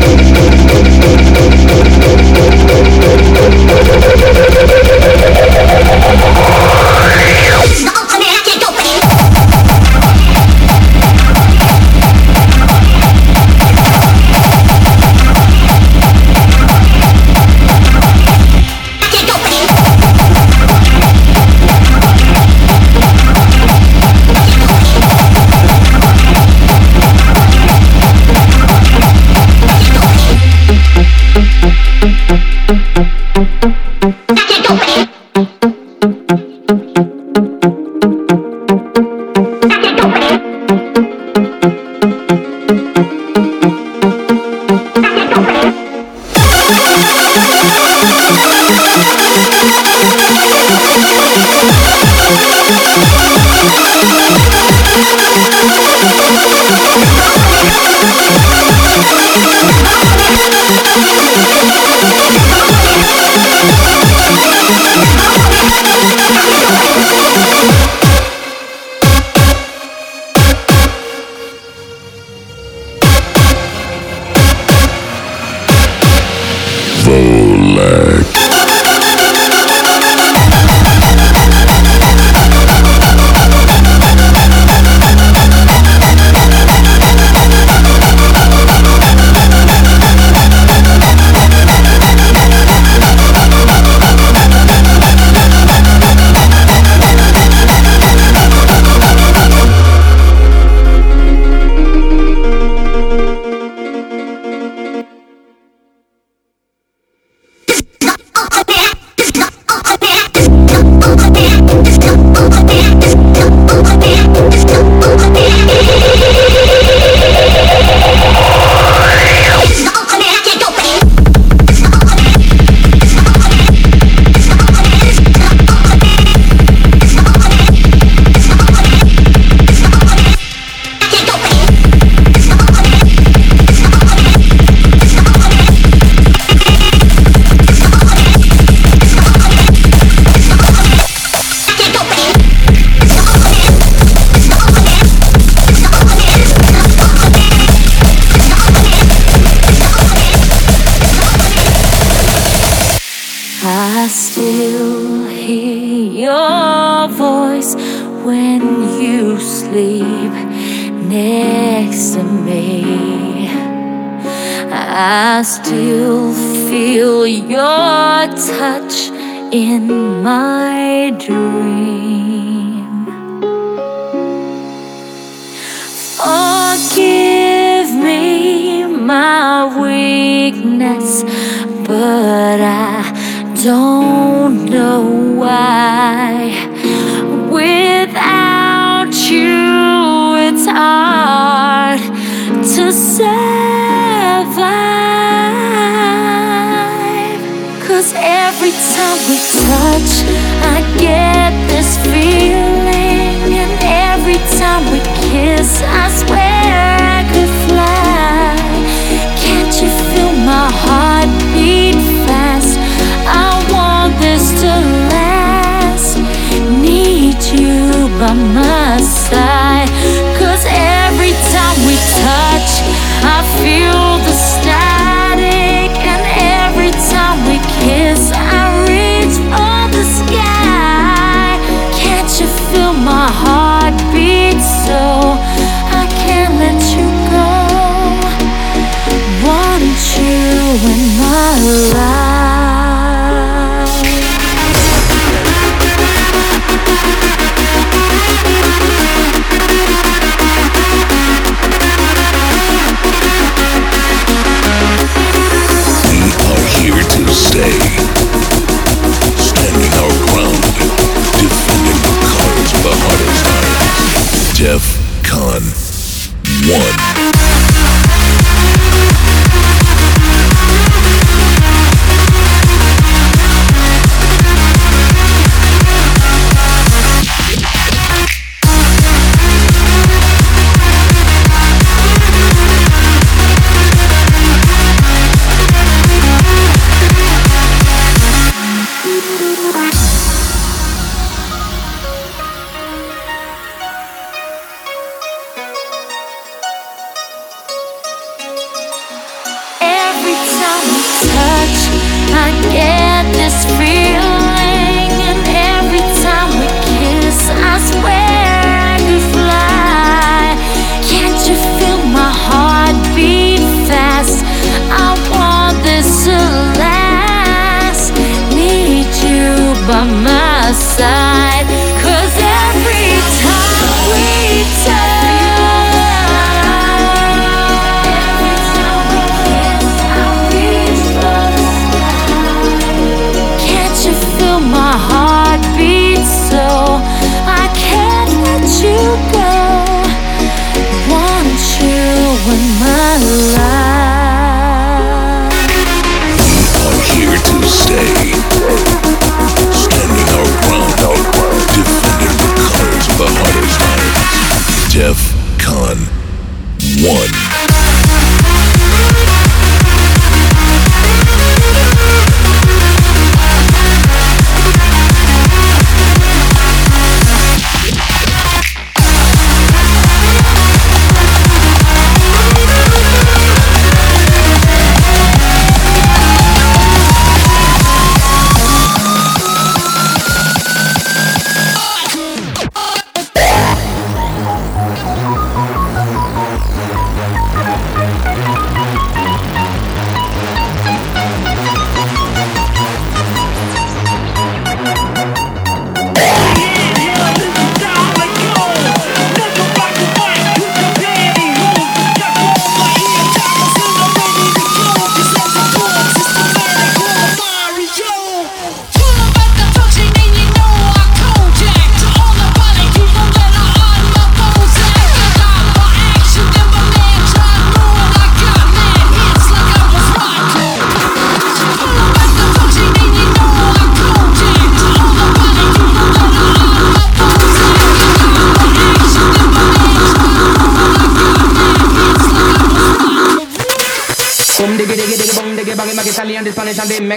come 0.00 0.11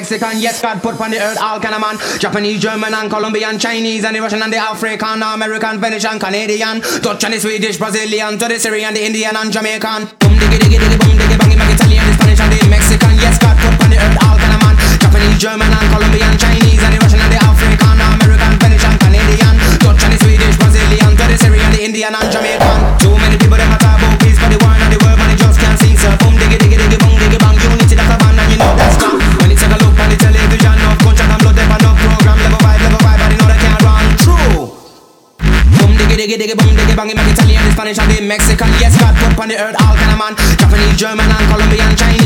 Mexican. 0.05 0.37
Yes, 0.37 0.61
God 0.61 0.83
put 0.83 1.01
on 1.01 1.09
the 1.09 1.17
earth 1.17 1.41
all 1.41 1.59
kind 1.59 1.73
of 1.73 1.81
man. 1.81 1.97
Japanese, 2.19 2.61
German, 2.61 2.93
and 2.93 3.09
Colombian, 3.09 3.57
Chinese, 3.57 4.05
and 4.05 4.15
the 4.15 4.21
Russian, 4.21 4.43
and 4.43 4.53
the 4.53 4.57
African, 4.57 5.23
American, 5.23 5.81
Venetian, 5.81 6.19
Canadian, 6.19 6.77
Dutch, 7.01 7.23
and 7.23 7.33
the 7.33 7.39
Swedish, 7.39 7.77
Brazilian, 7.77 8.37
to 8.37 8.45
the 8.45 8.59
Syrian, 8.59 8.93
the 8.93 9.03
Indian, 9.03 9.35
and 9.35 9.51
Jamaican. 9.51 10.05
Boom, 10.21 10.37
diggy, 10.37 10.61
diggy, 10.61 10.77
diggy, 10.77 10.99
boom, 11.01 11.17
diggy, 11.17 11.37
bang, 11.41 11.57
Italian, 11.57 12.05
the 12.05 12.13
Spanish, 12.21 12.39
and 12.39 12.53
the 12.53 12.69
Mexican. 12.69 13.15
Yes, 13.17 13.39
God 13.41 13.57
put 13.57 13.81
on 13.81 13.89
the 13.89 13.97
earth 13.97 14.17
all 14.21 14.37
kind 14.37 14.53
of 14.53 14.61
man. 14.61 14.75
Japanese, 15.01 15.39
German, 15.41 15.73
and 15.73 15.84
Mexican, 38.27 38.67
yes, 38.79 38.97
God 38.99 39.15
put 39.15 39.43
on 39.43 39.49
the 39.49 39.57
earth 39.57 39.75
all 39.81 39.95
kind 39.95 40.11
of 40.11 40.17
man. 40.17 40.33
Japanese, 40.57 40.97
German, 40.97 41.29
and 41.29 41.45
Colombian, 41.51 41.95
Chinese. 41.95 42.24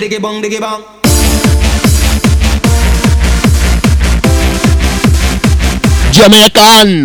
diggy 0.00 0.18
bong, 0.18 0.40
diggy 0.40 0.58
bong. 0.60 0.80
Jamaican 6.10 7.04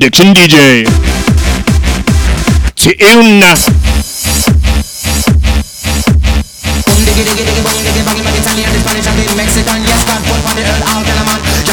Diction 0.00 0.32
DJ 0.32 0.88
Tiuna 2.80 3.52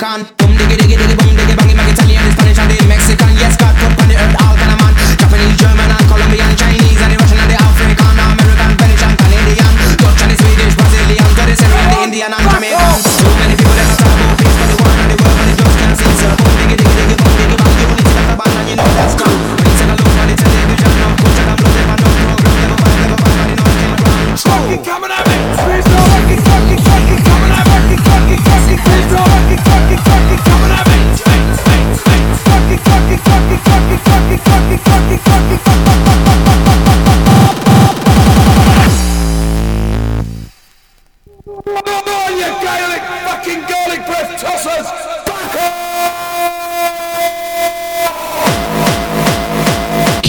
can't 0.00 0.39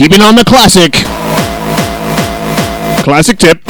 Keeping 0.01 0.23
on 0.23 0.35
the 0.35 0.43
classic. 0.43 0.93
Classic 3.03 3.37
tip. 3.37 3.63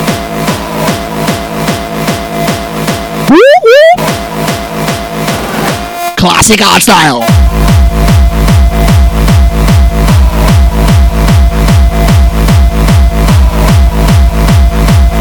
Classic 6.16 6.62
art 6.62 6.84
style. 6.84 7.20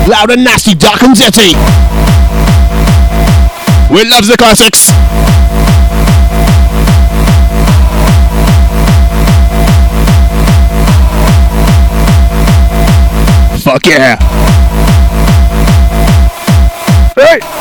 Loud 0.09 0.31
and 0.31 0.45
nasty, 0.45 0.77
dark 0.77 1.03
and 1.03 1.16
dirty. 1.16 1.55
We 3.93 4.09
love 4.09 4.28
the 4.28 4.37
classics. 4.39 4.99
Fuck 13.71 13.87
yeah. 13.87 14.17
Hey! 17.15 17.60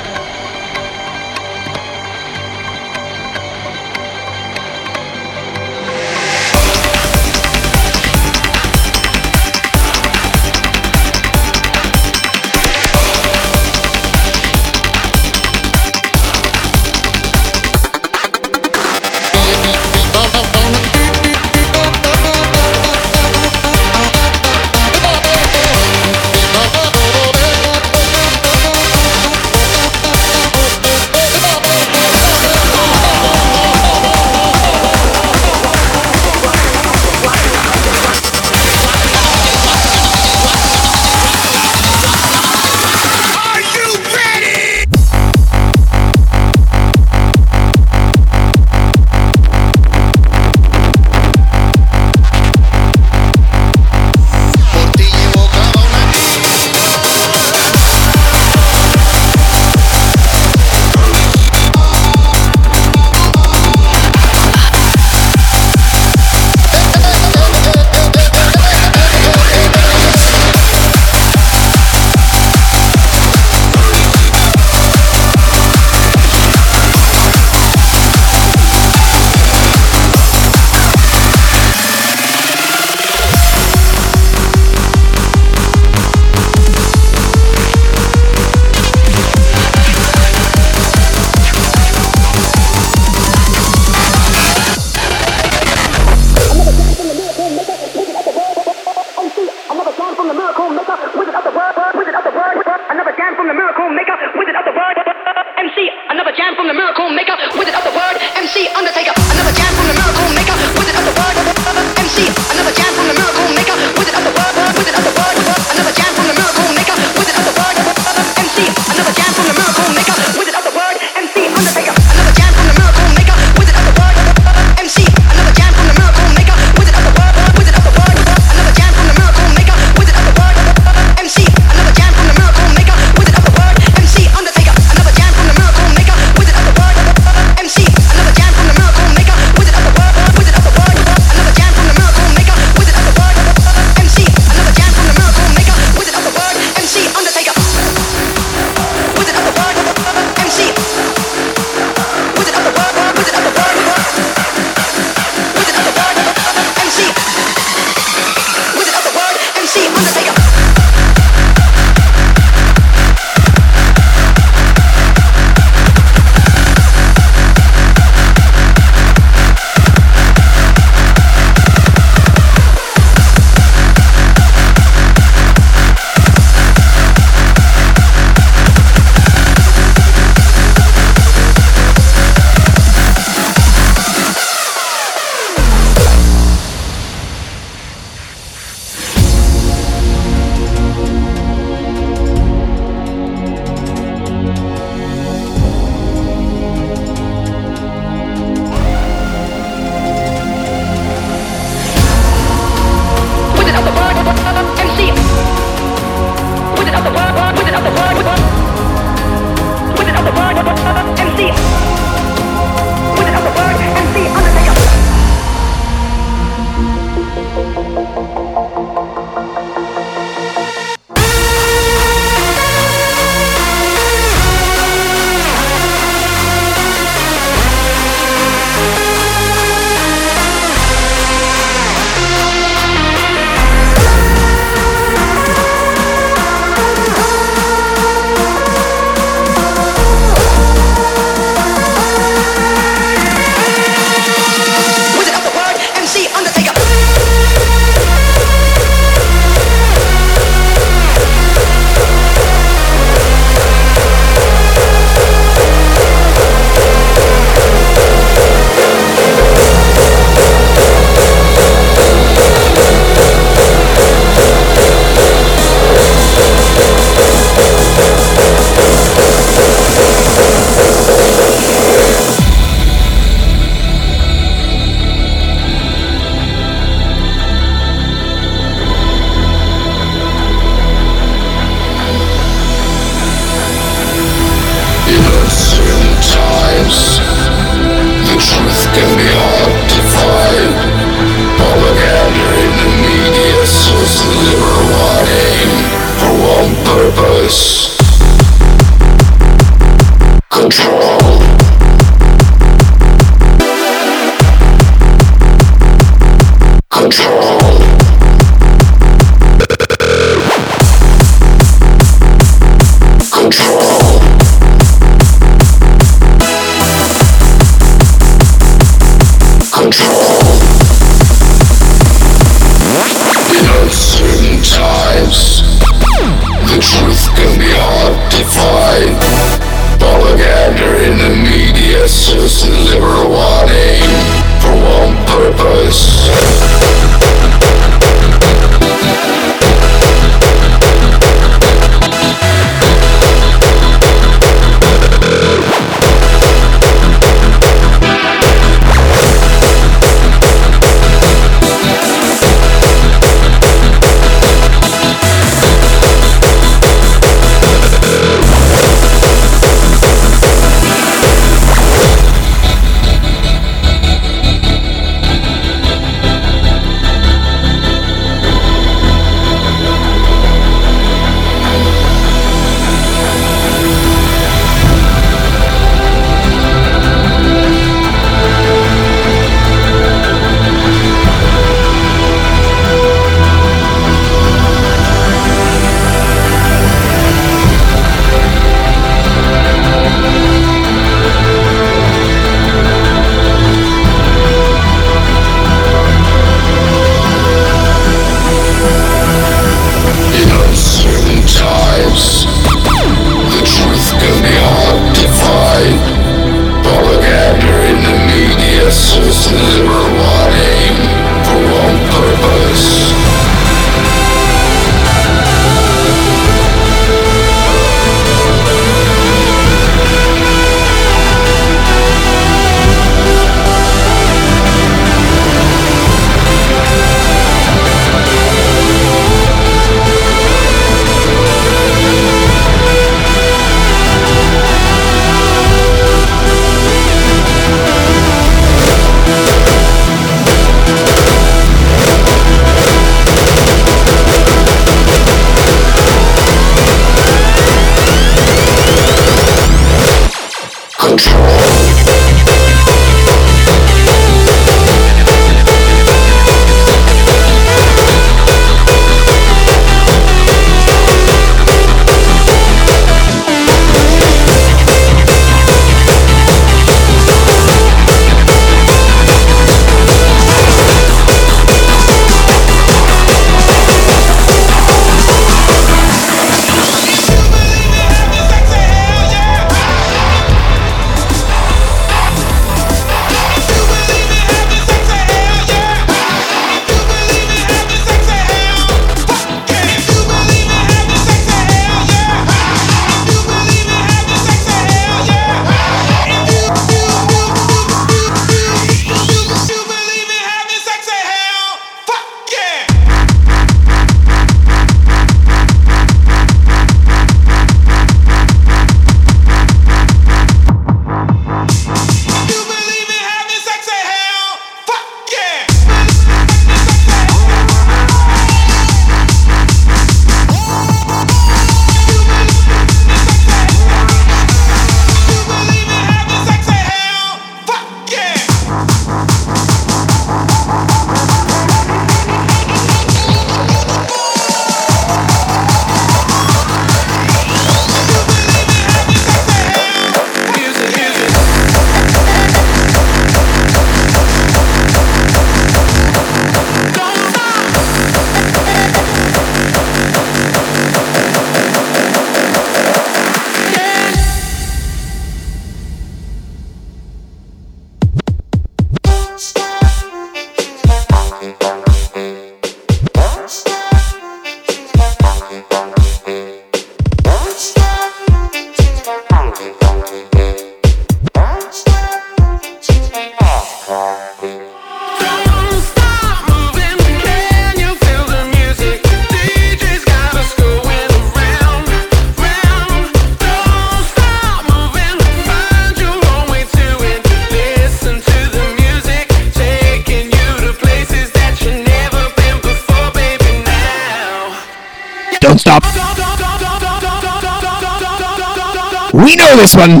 This 599.60 599.76
one. 599.76 599.90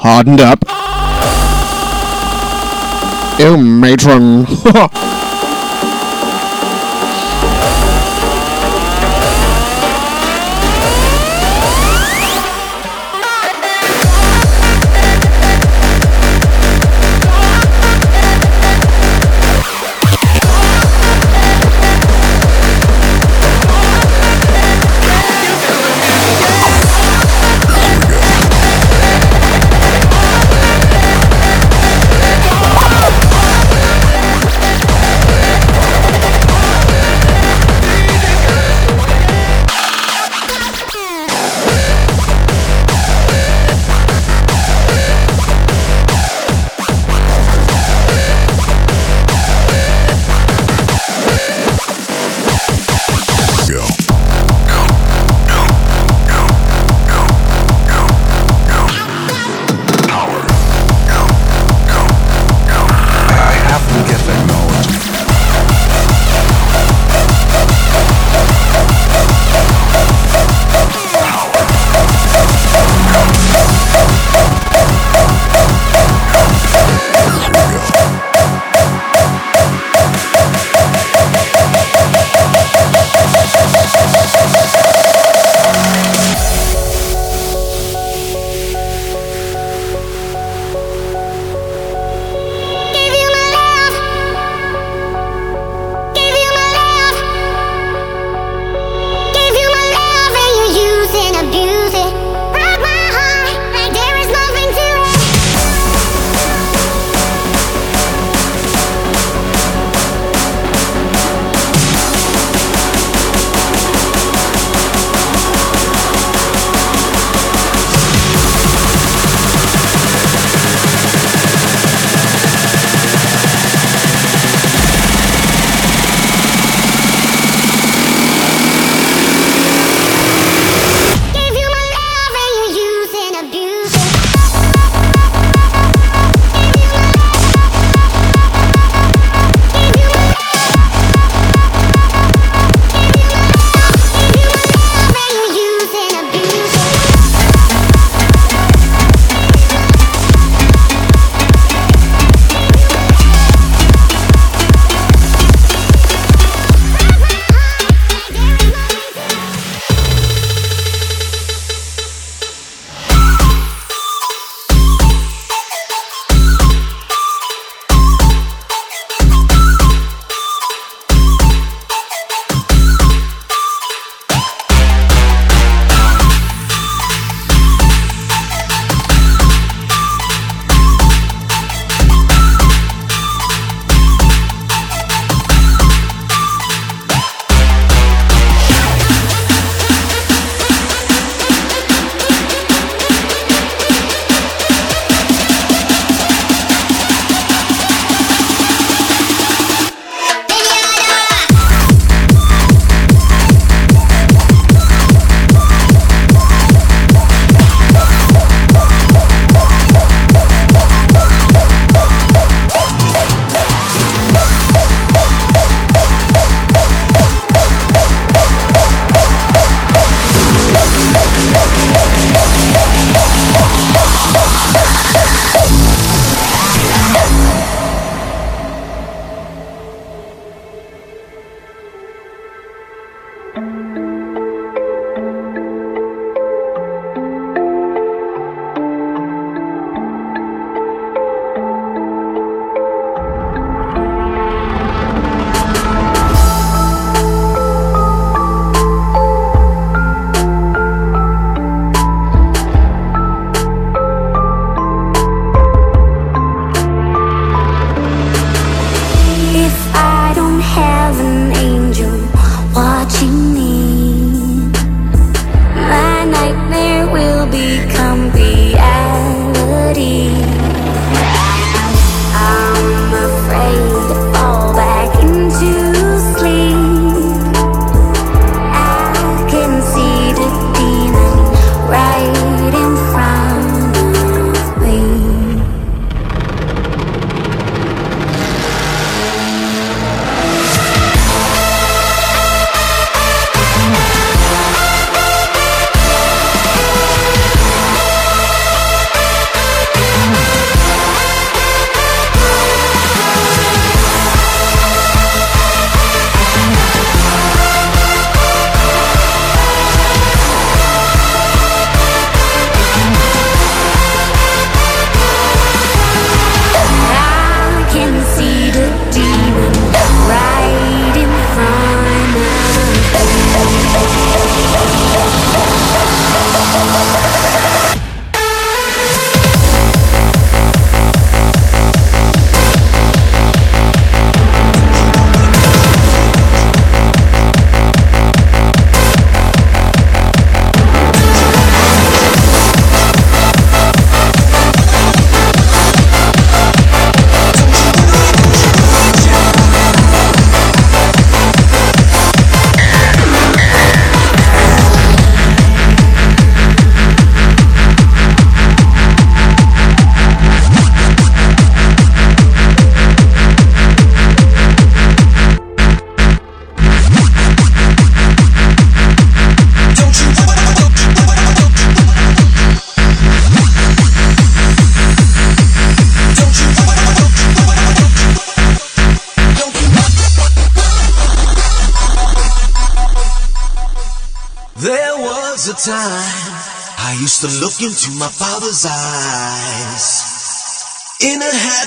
Hardened 0.00 0.40
up. 0.42 0.62
Oh, 3.40 3.56
matron. 3.56 4.44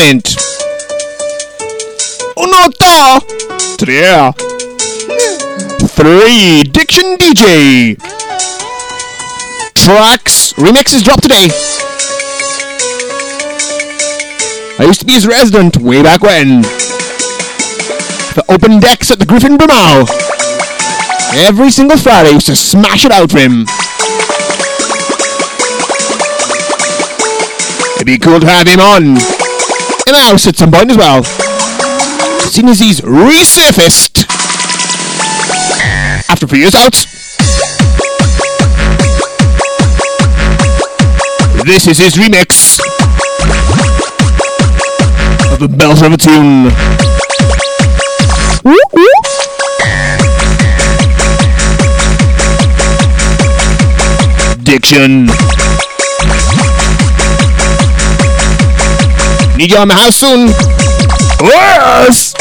Count. 0.00 0.34
Uno, 2.34 2.70
dos, 2.78 3.22
tre. 3.76 4.32
Three. 5.88 6.62
Diction 6.62 7.18
DJ. 7.18 7.98
Tracks. 9.74 10.54
Remixes 10.54 11.04
drop 11.04 11.20
today. 11.20 11.48
I 14.78 14.84
used 14.86 15.00
to 15.00 15.06
be 15.06 15.12
his 15.12 15.26
resident 15.26 15.76
way 15.76 16.02
back 16.02 16.22
when. 16.22 16.62
The 18.32 18.44
open 18.48 18.80
decks 18.80 19.10
at 19.10 19.18
the 19.18 19.26
Griffin 19.26 19.58
Brimau. 19.58 20.08
Every 21.46 21.70
single 21.70 21.98
Friday, 21.98 22.30
I 22.30 22.32
used 22.32 22.46
to 22.46 22.56
smash 22.56 23.04
it 23.04 23.12
out 23.12 23.30
for 23.30 23.38
him. 23.38 23.66
It'd 27.96 28.06
be 28.06 28.16
cool 28.18 28.40
to 28.40 28.46
have 28.46 28.66
him 28.66 28.80
on 28.80 29.49
in 30.06 30.12
the 30.14 30.18
house 30.18 30.46
at 30.46 30.56
some 30.56 30.70
point 30.70 30.90
as 30.90 30.96
well. 30.96 31.24
Seeing 32.50 32.68
as 32.68 32.80
he's 32.80 33.00
resurfaced 33.00 34.26
after 36.28 36.46
a 36.46 36.48
few 36.48 36.58
years 36.58 36.74
out. 36.74 36.94
This 41.64 41.86
is 41.86 41.98
his 41.98 42.14
remix 42.14 42.80
of 45.52 45.58
the 45.60 45.68
Bells 45.68 46.02
of 46.02 46.12
a 46.12 46.16
Tune. 46.16 46.70
Diction. 54.64 55.28
Need 59.60 59.72
you 59.72 59.76
on 59.76 59.88
the 59.88 59.94
house 59.94 60.16
soon. 60.16 60.48
Yes! 61.46 62.34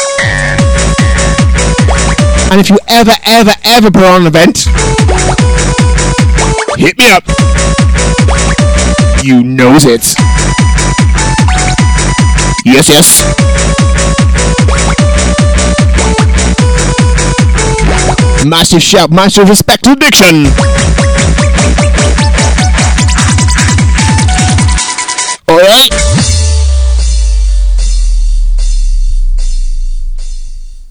And 2.50 2.62
if 2.62 2.70
you 2.70 2.78
ever, 2.88 3.12
ever, 3.26 3.52
ever 3.66 3.92
put 3.92 4.04
on 4.06 4.22
an 4.22 4.28
event, 4.28 4.60
hit 6.78 6.98
me 6.98 7.10
up. 7.12 7.26
You 9.22 9.44
knows 9.44 9.84
it. 9.84 10.16
Yes, 12.64 12.88
yes. 12.88 13.26
Massive 18.46 18.82
shout, 18.82 19.12
massive 19.12 19.50
respect 19.50 19.84
to 19.84 19.96
Diction. 19.96 20.46
Alright. 25.50 26.09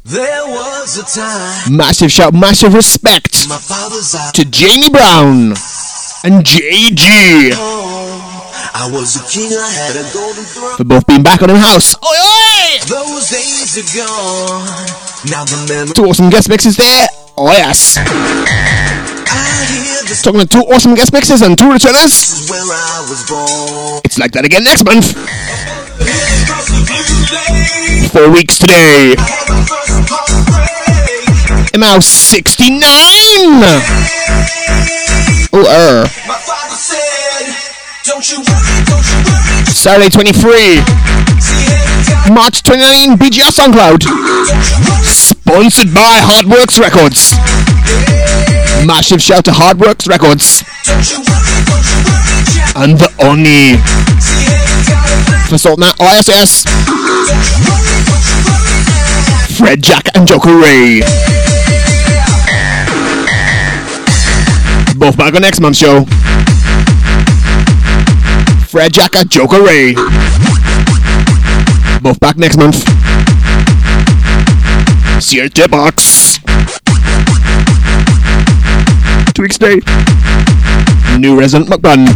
There 0.09 0.47
was 0.47 0.97
a 0.97 1.05
time 1.05 1.77
Massive 1.77 2.11
shout, 2.11 2.33
massive 2.33 2.73
respect 2.73 3.47
my 3.47 3.59
father's 3.59 4.17
to 4.33 4.45
Jamie 4.47 4.89
Brown 4.89 5.53
and 6.25 6.47
Jay 6.47 6.89
G 6.97 7.53
oh, 7.53 8.09
I 8.73 8.89
was 8.91 9.17
a 9.17 9.25
king, 9.29 9.53
I 9.53 9.69
had 9.69 9.97
a 10.01 10.09
golden 10.15 10.45
throne. 10.45 10.77
for 10.77 10.85
both 10.85 11.07
being 11.07 11.23
back 11.23 11.43
on 11.43 11.51
in 11.51 11.57
house. 11.57 11.95
Oi, 11.97 12.09
oi! 12.09 12.79
Those 12.89 13.29
days 13.29 13.77
are 13.77 13.89
gone. 14.01 14.65
Now 15.29 15.45
the 15.45 15.67
memories 15.69 15.93
Two 15.93 16.05
awesome 16.05 16.31
guest 16.31 16.49
mixes 16.49 16.77
there. 16.77 17.07
Oh 17.37 17.53
yes. 17.53 17.99
I 17.99 18.09
hear 19.69 20.03
the 20.09 20.21
Talking 20.23 20.41
to 20.41 20.47
two 20.47 20.65
awesome 20.73 20.95
guest 20.95 21.13
mixes 21.13 21.43
and 21.43 21.59
two 21.59 21.71
returners. 21.71 22.49
where 22.49 22.65
I 22.65 23.05
was 23.11 23.29
born. 23.29 24.01
It's 24.05 24.19
like 24.19 24.33
that 24.33 24.47
again 24.47 24.65
next 24.65 24.85
month. 24.85 25.13
Four 27.29 28.31
weeks 28.31 28.59
today. 28.59 29.15
ML 31.77 32.03
69. 32.03 32.81
Oh, 35.53 35.67
er. 35.69 36.09
Saturday 39.75 40.09
23. 40.09 40.81
March 42.33 42.63
29 42.63 43.19
BGR 43.19 43.53
SoundCloud. 43.53 44.05
Sponsored 45.05 45.93
by 45.95 46.21
Hardworx 46.25 46.79
Records. 46.79 47.37
Massive 48.87 49.21
shout 49.21 49.45
to 49.45 49.53
Hardworx 49.53 50.07
Records. 50.07 50.63
And 52.75 52.97
the 52.97 53.13
Oni. 53.21 53.77
For 55.49 55.59
sorting 55.59 55.85
out 55.85 56.01
ISS. 56.01 56.88
Fred 59.57 59.83
Jack 59.83 60.09
and 60.15 60.27
Joker 60.27 60.57
Ray. 60.57 61.01
Both 64.97 65.17
back 65.17 65.35
on 65.35 65.43
next 65.43 65.61
month's 65.61 65.79
show. 65.79 66.05
Fred 68.69 68.93
Jack 68.93 69.17
and 69.17 69.31
Joker 69.31 69.63
Ray. 69.63 69.95
Both 72.01 72.21
back 72.21 72.37
next 72.37 72.57
month. 72.57 72.77
See 75.23 75.37
you 75.39 75.45
at 75.45 75.55
the 75.55 75.69
box. 75.69 76.39
Two 79.35 79.43
weeks 79.43 79.59
today. 79.59 79.81
New 81.19 81.39
resident 81.39 81.69
McBun. 81.69 82.07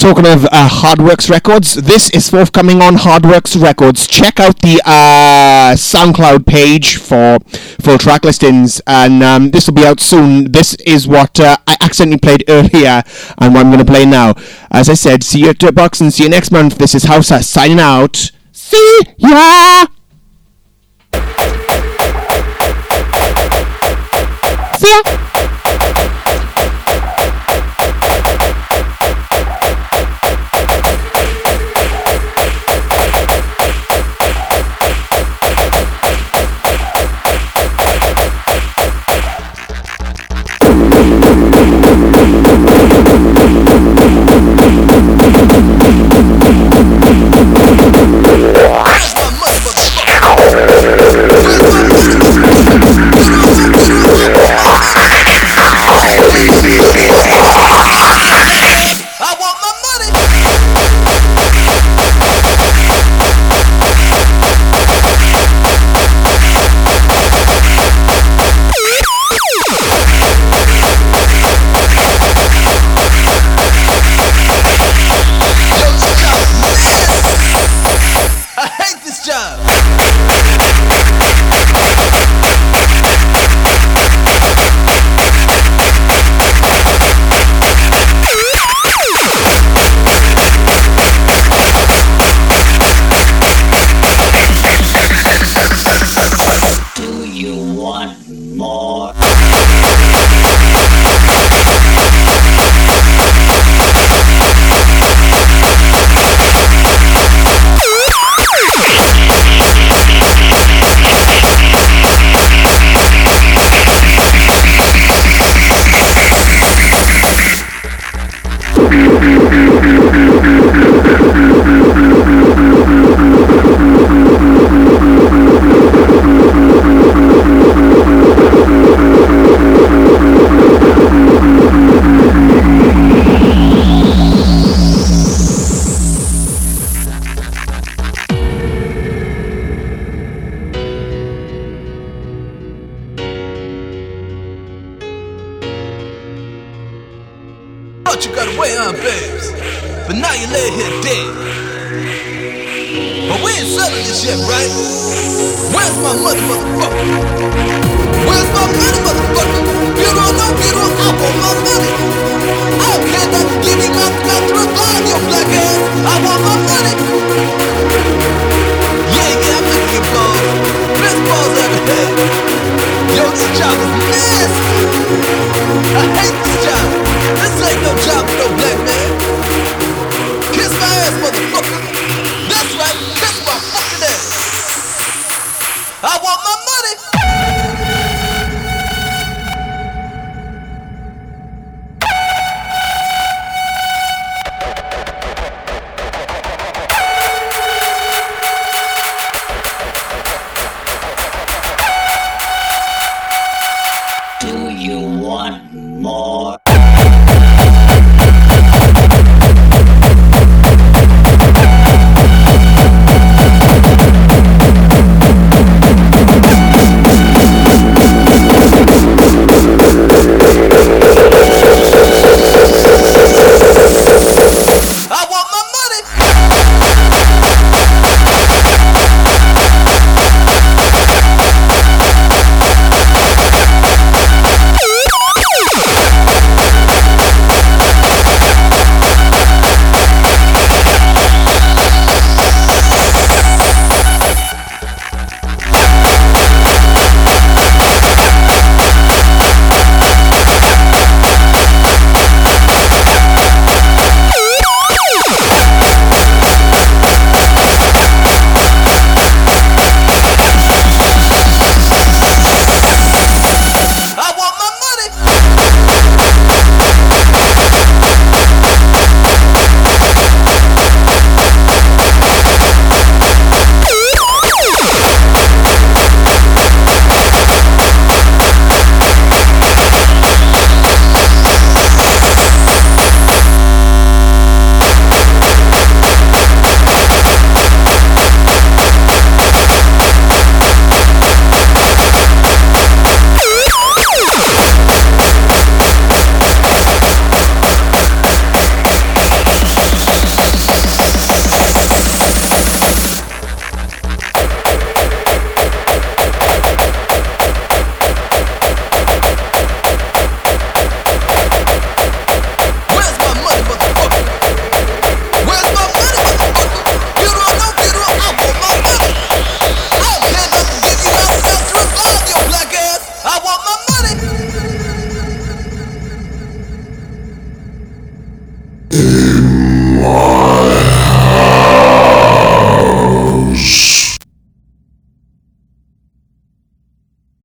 Talking 0.00 0.26
of 0.26 0.44
uh, 0.46 0.68
Hardworx 0.68 1.30
Records, 1.30 1.74
this 1.74 2.10
is 2.10 2.28
forthcoming 2.28 2.82
on 2.82 2.96
Hardworx 2.96 3.56
Records. 3.56 4.06
Check 4.06 4.40
out 4.40 4.58
the 4.60 4.80
uh, 4.84 5.74
SoundCloud 5.76 6.46
page 6.46 6.96
for 6.96 7.38
full 7.82 7.96
track 7.96 8.24
listings, 8.24 8.82
and 8.86 9.22
um, 9.22 9.50
this 9.50 9.66
will 9.66 9.74
be 9.74 9.86
out 9.86 10.00
soon. 10.00 10.52
This 10.52 10.74
is 10.86 11.06
what 11.06 11.38
uh, 11.38 11.56
I 11.66 11.76
accidentally 11.80 12.18
played 12.18 12.44
earlier, 12.48 13.02
and 13.38 13.54
what 13.54 13.64
I'm 13.64 13.70
going 13.72 13.78
to 13.78 13.84
play 13.84 14.04
now. 14.04 14.34
As 14.70 14.88
I 14.88 14.94
said, 14.94 15.22
see 15.22 15.40
you 15.40 15.50
at 15.50 15.58
Dirtbox 15.58 16.00
and 16.00 16.12
see 16.12 16.24
you 16.24 16.30
next 16.30 16.50
month. 16.50 16.76
This 16.78 16.94
is 16.94 17.04
Houser 17.04 17.42
signing 17.42 17.80
out. 17.80 18.30
See 18.52 19.00
ya! 19.16 19.86
See 24.90 25.29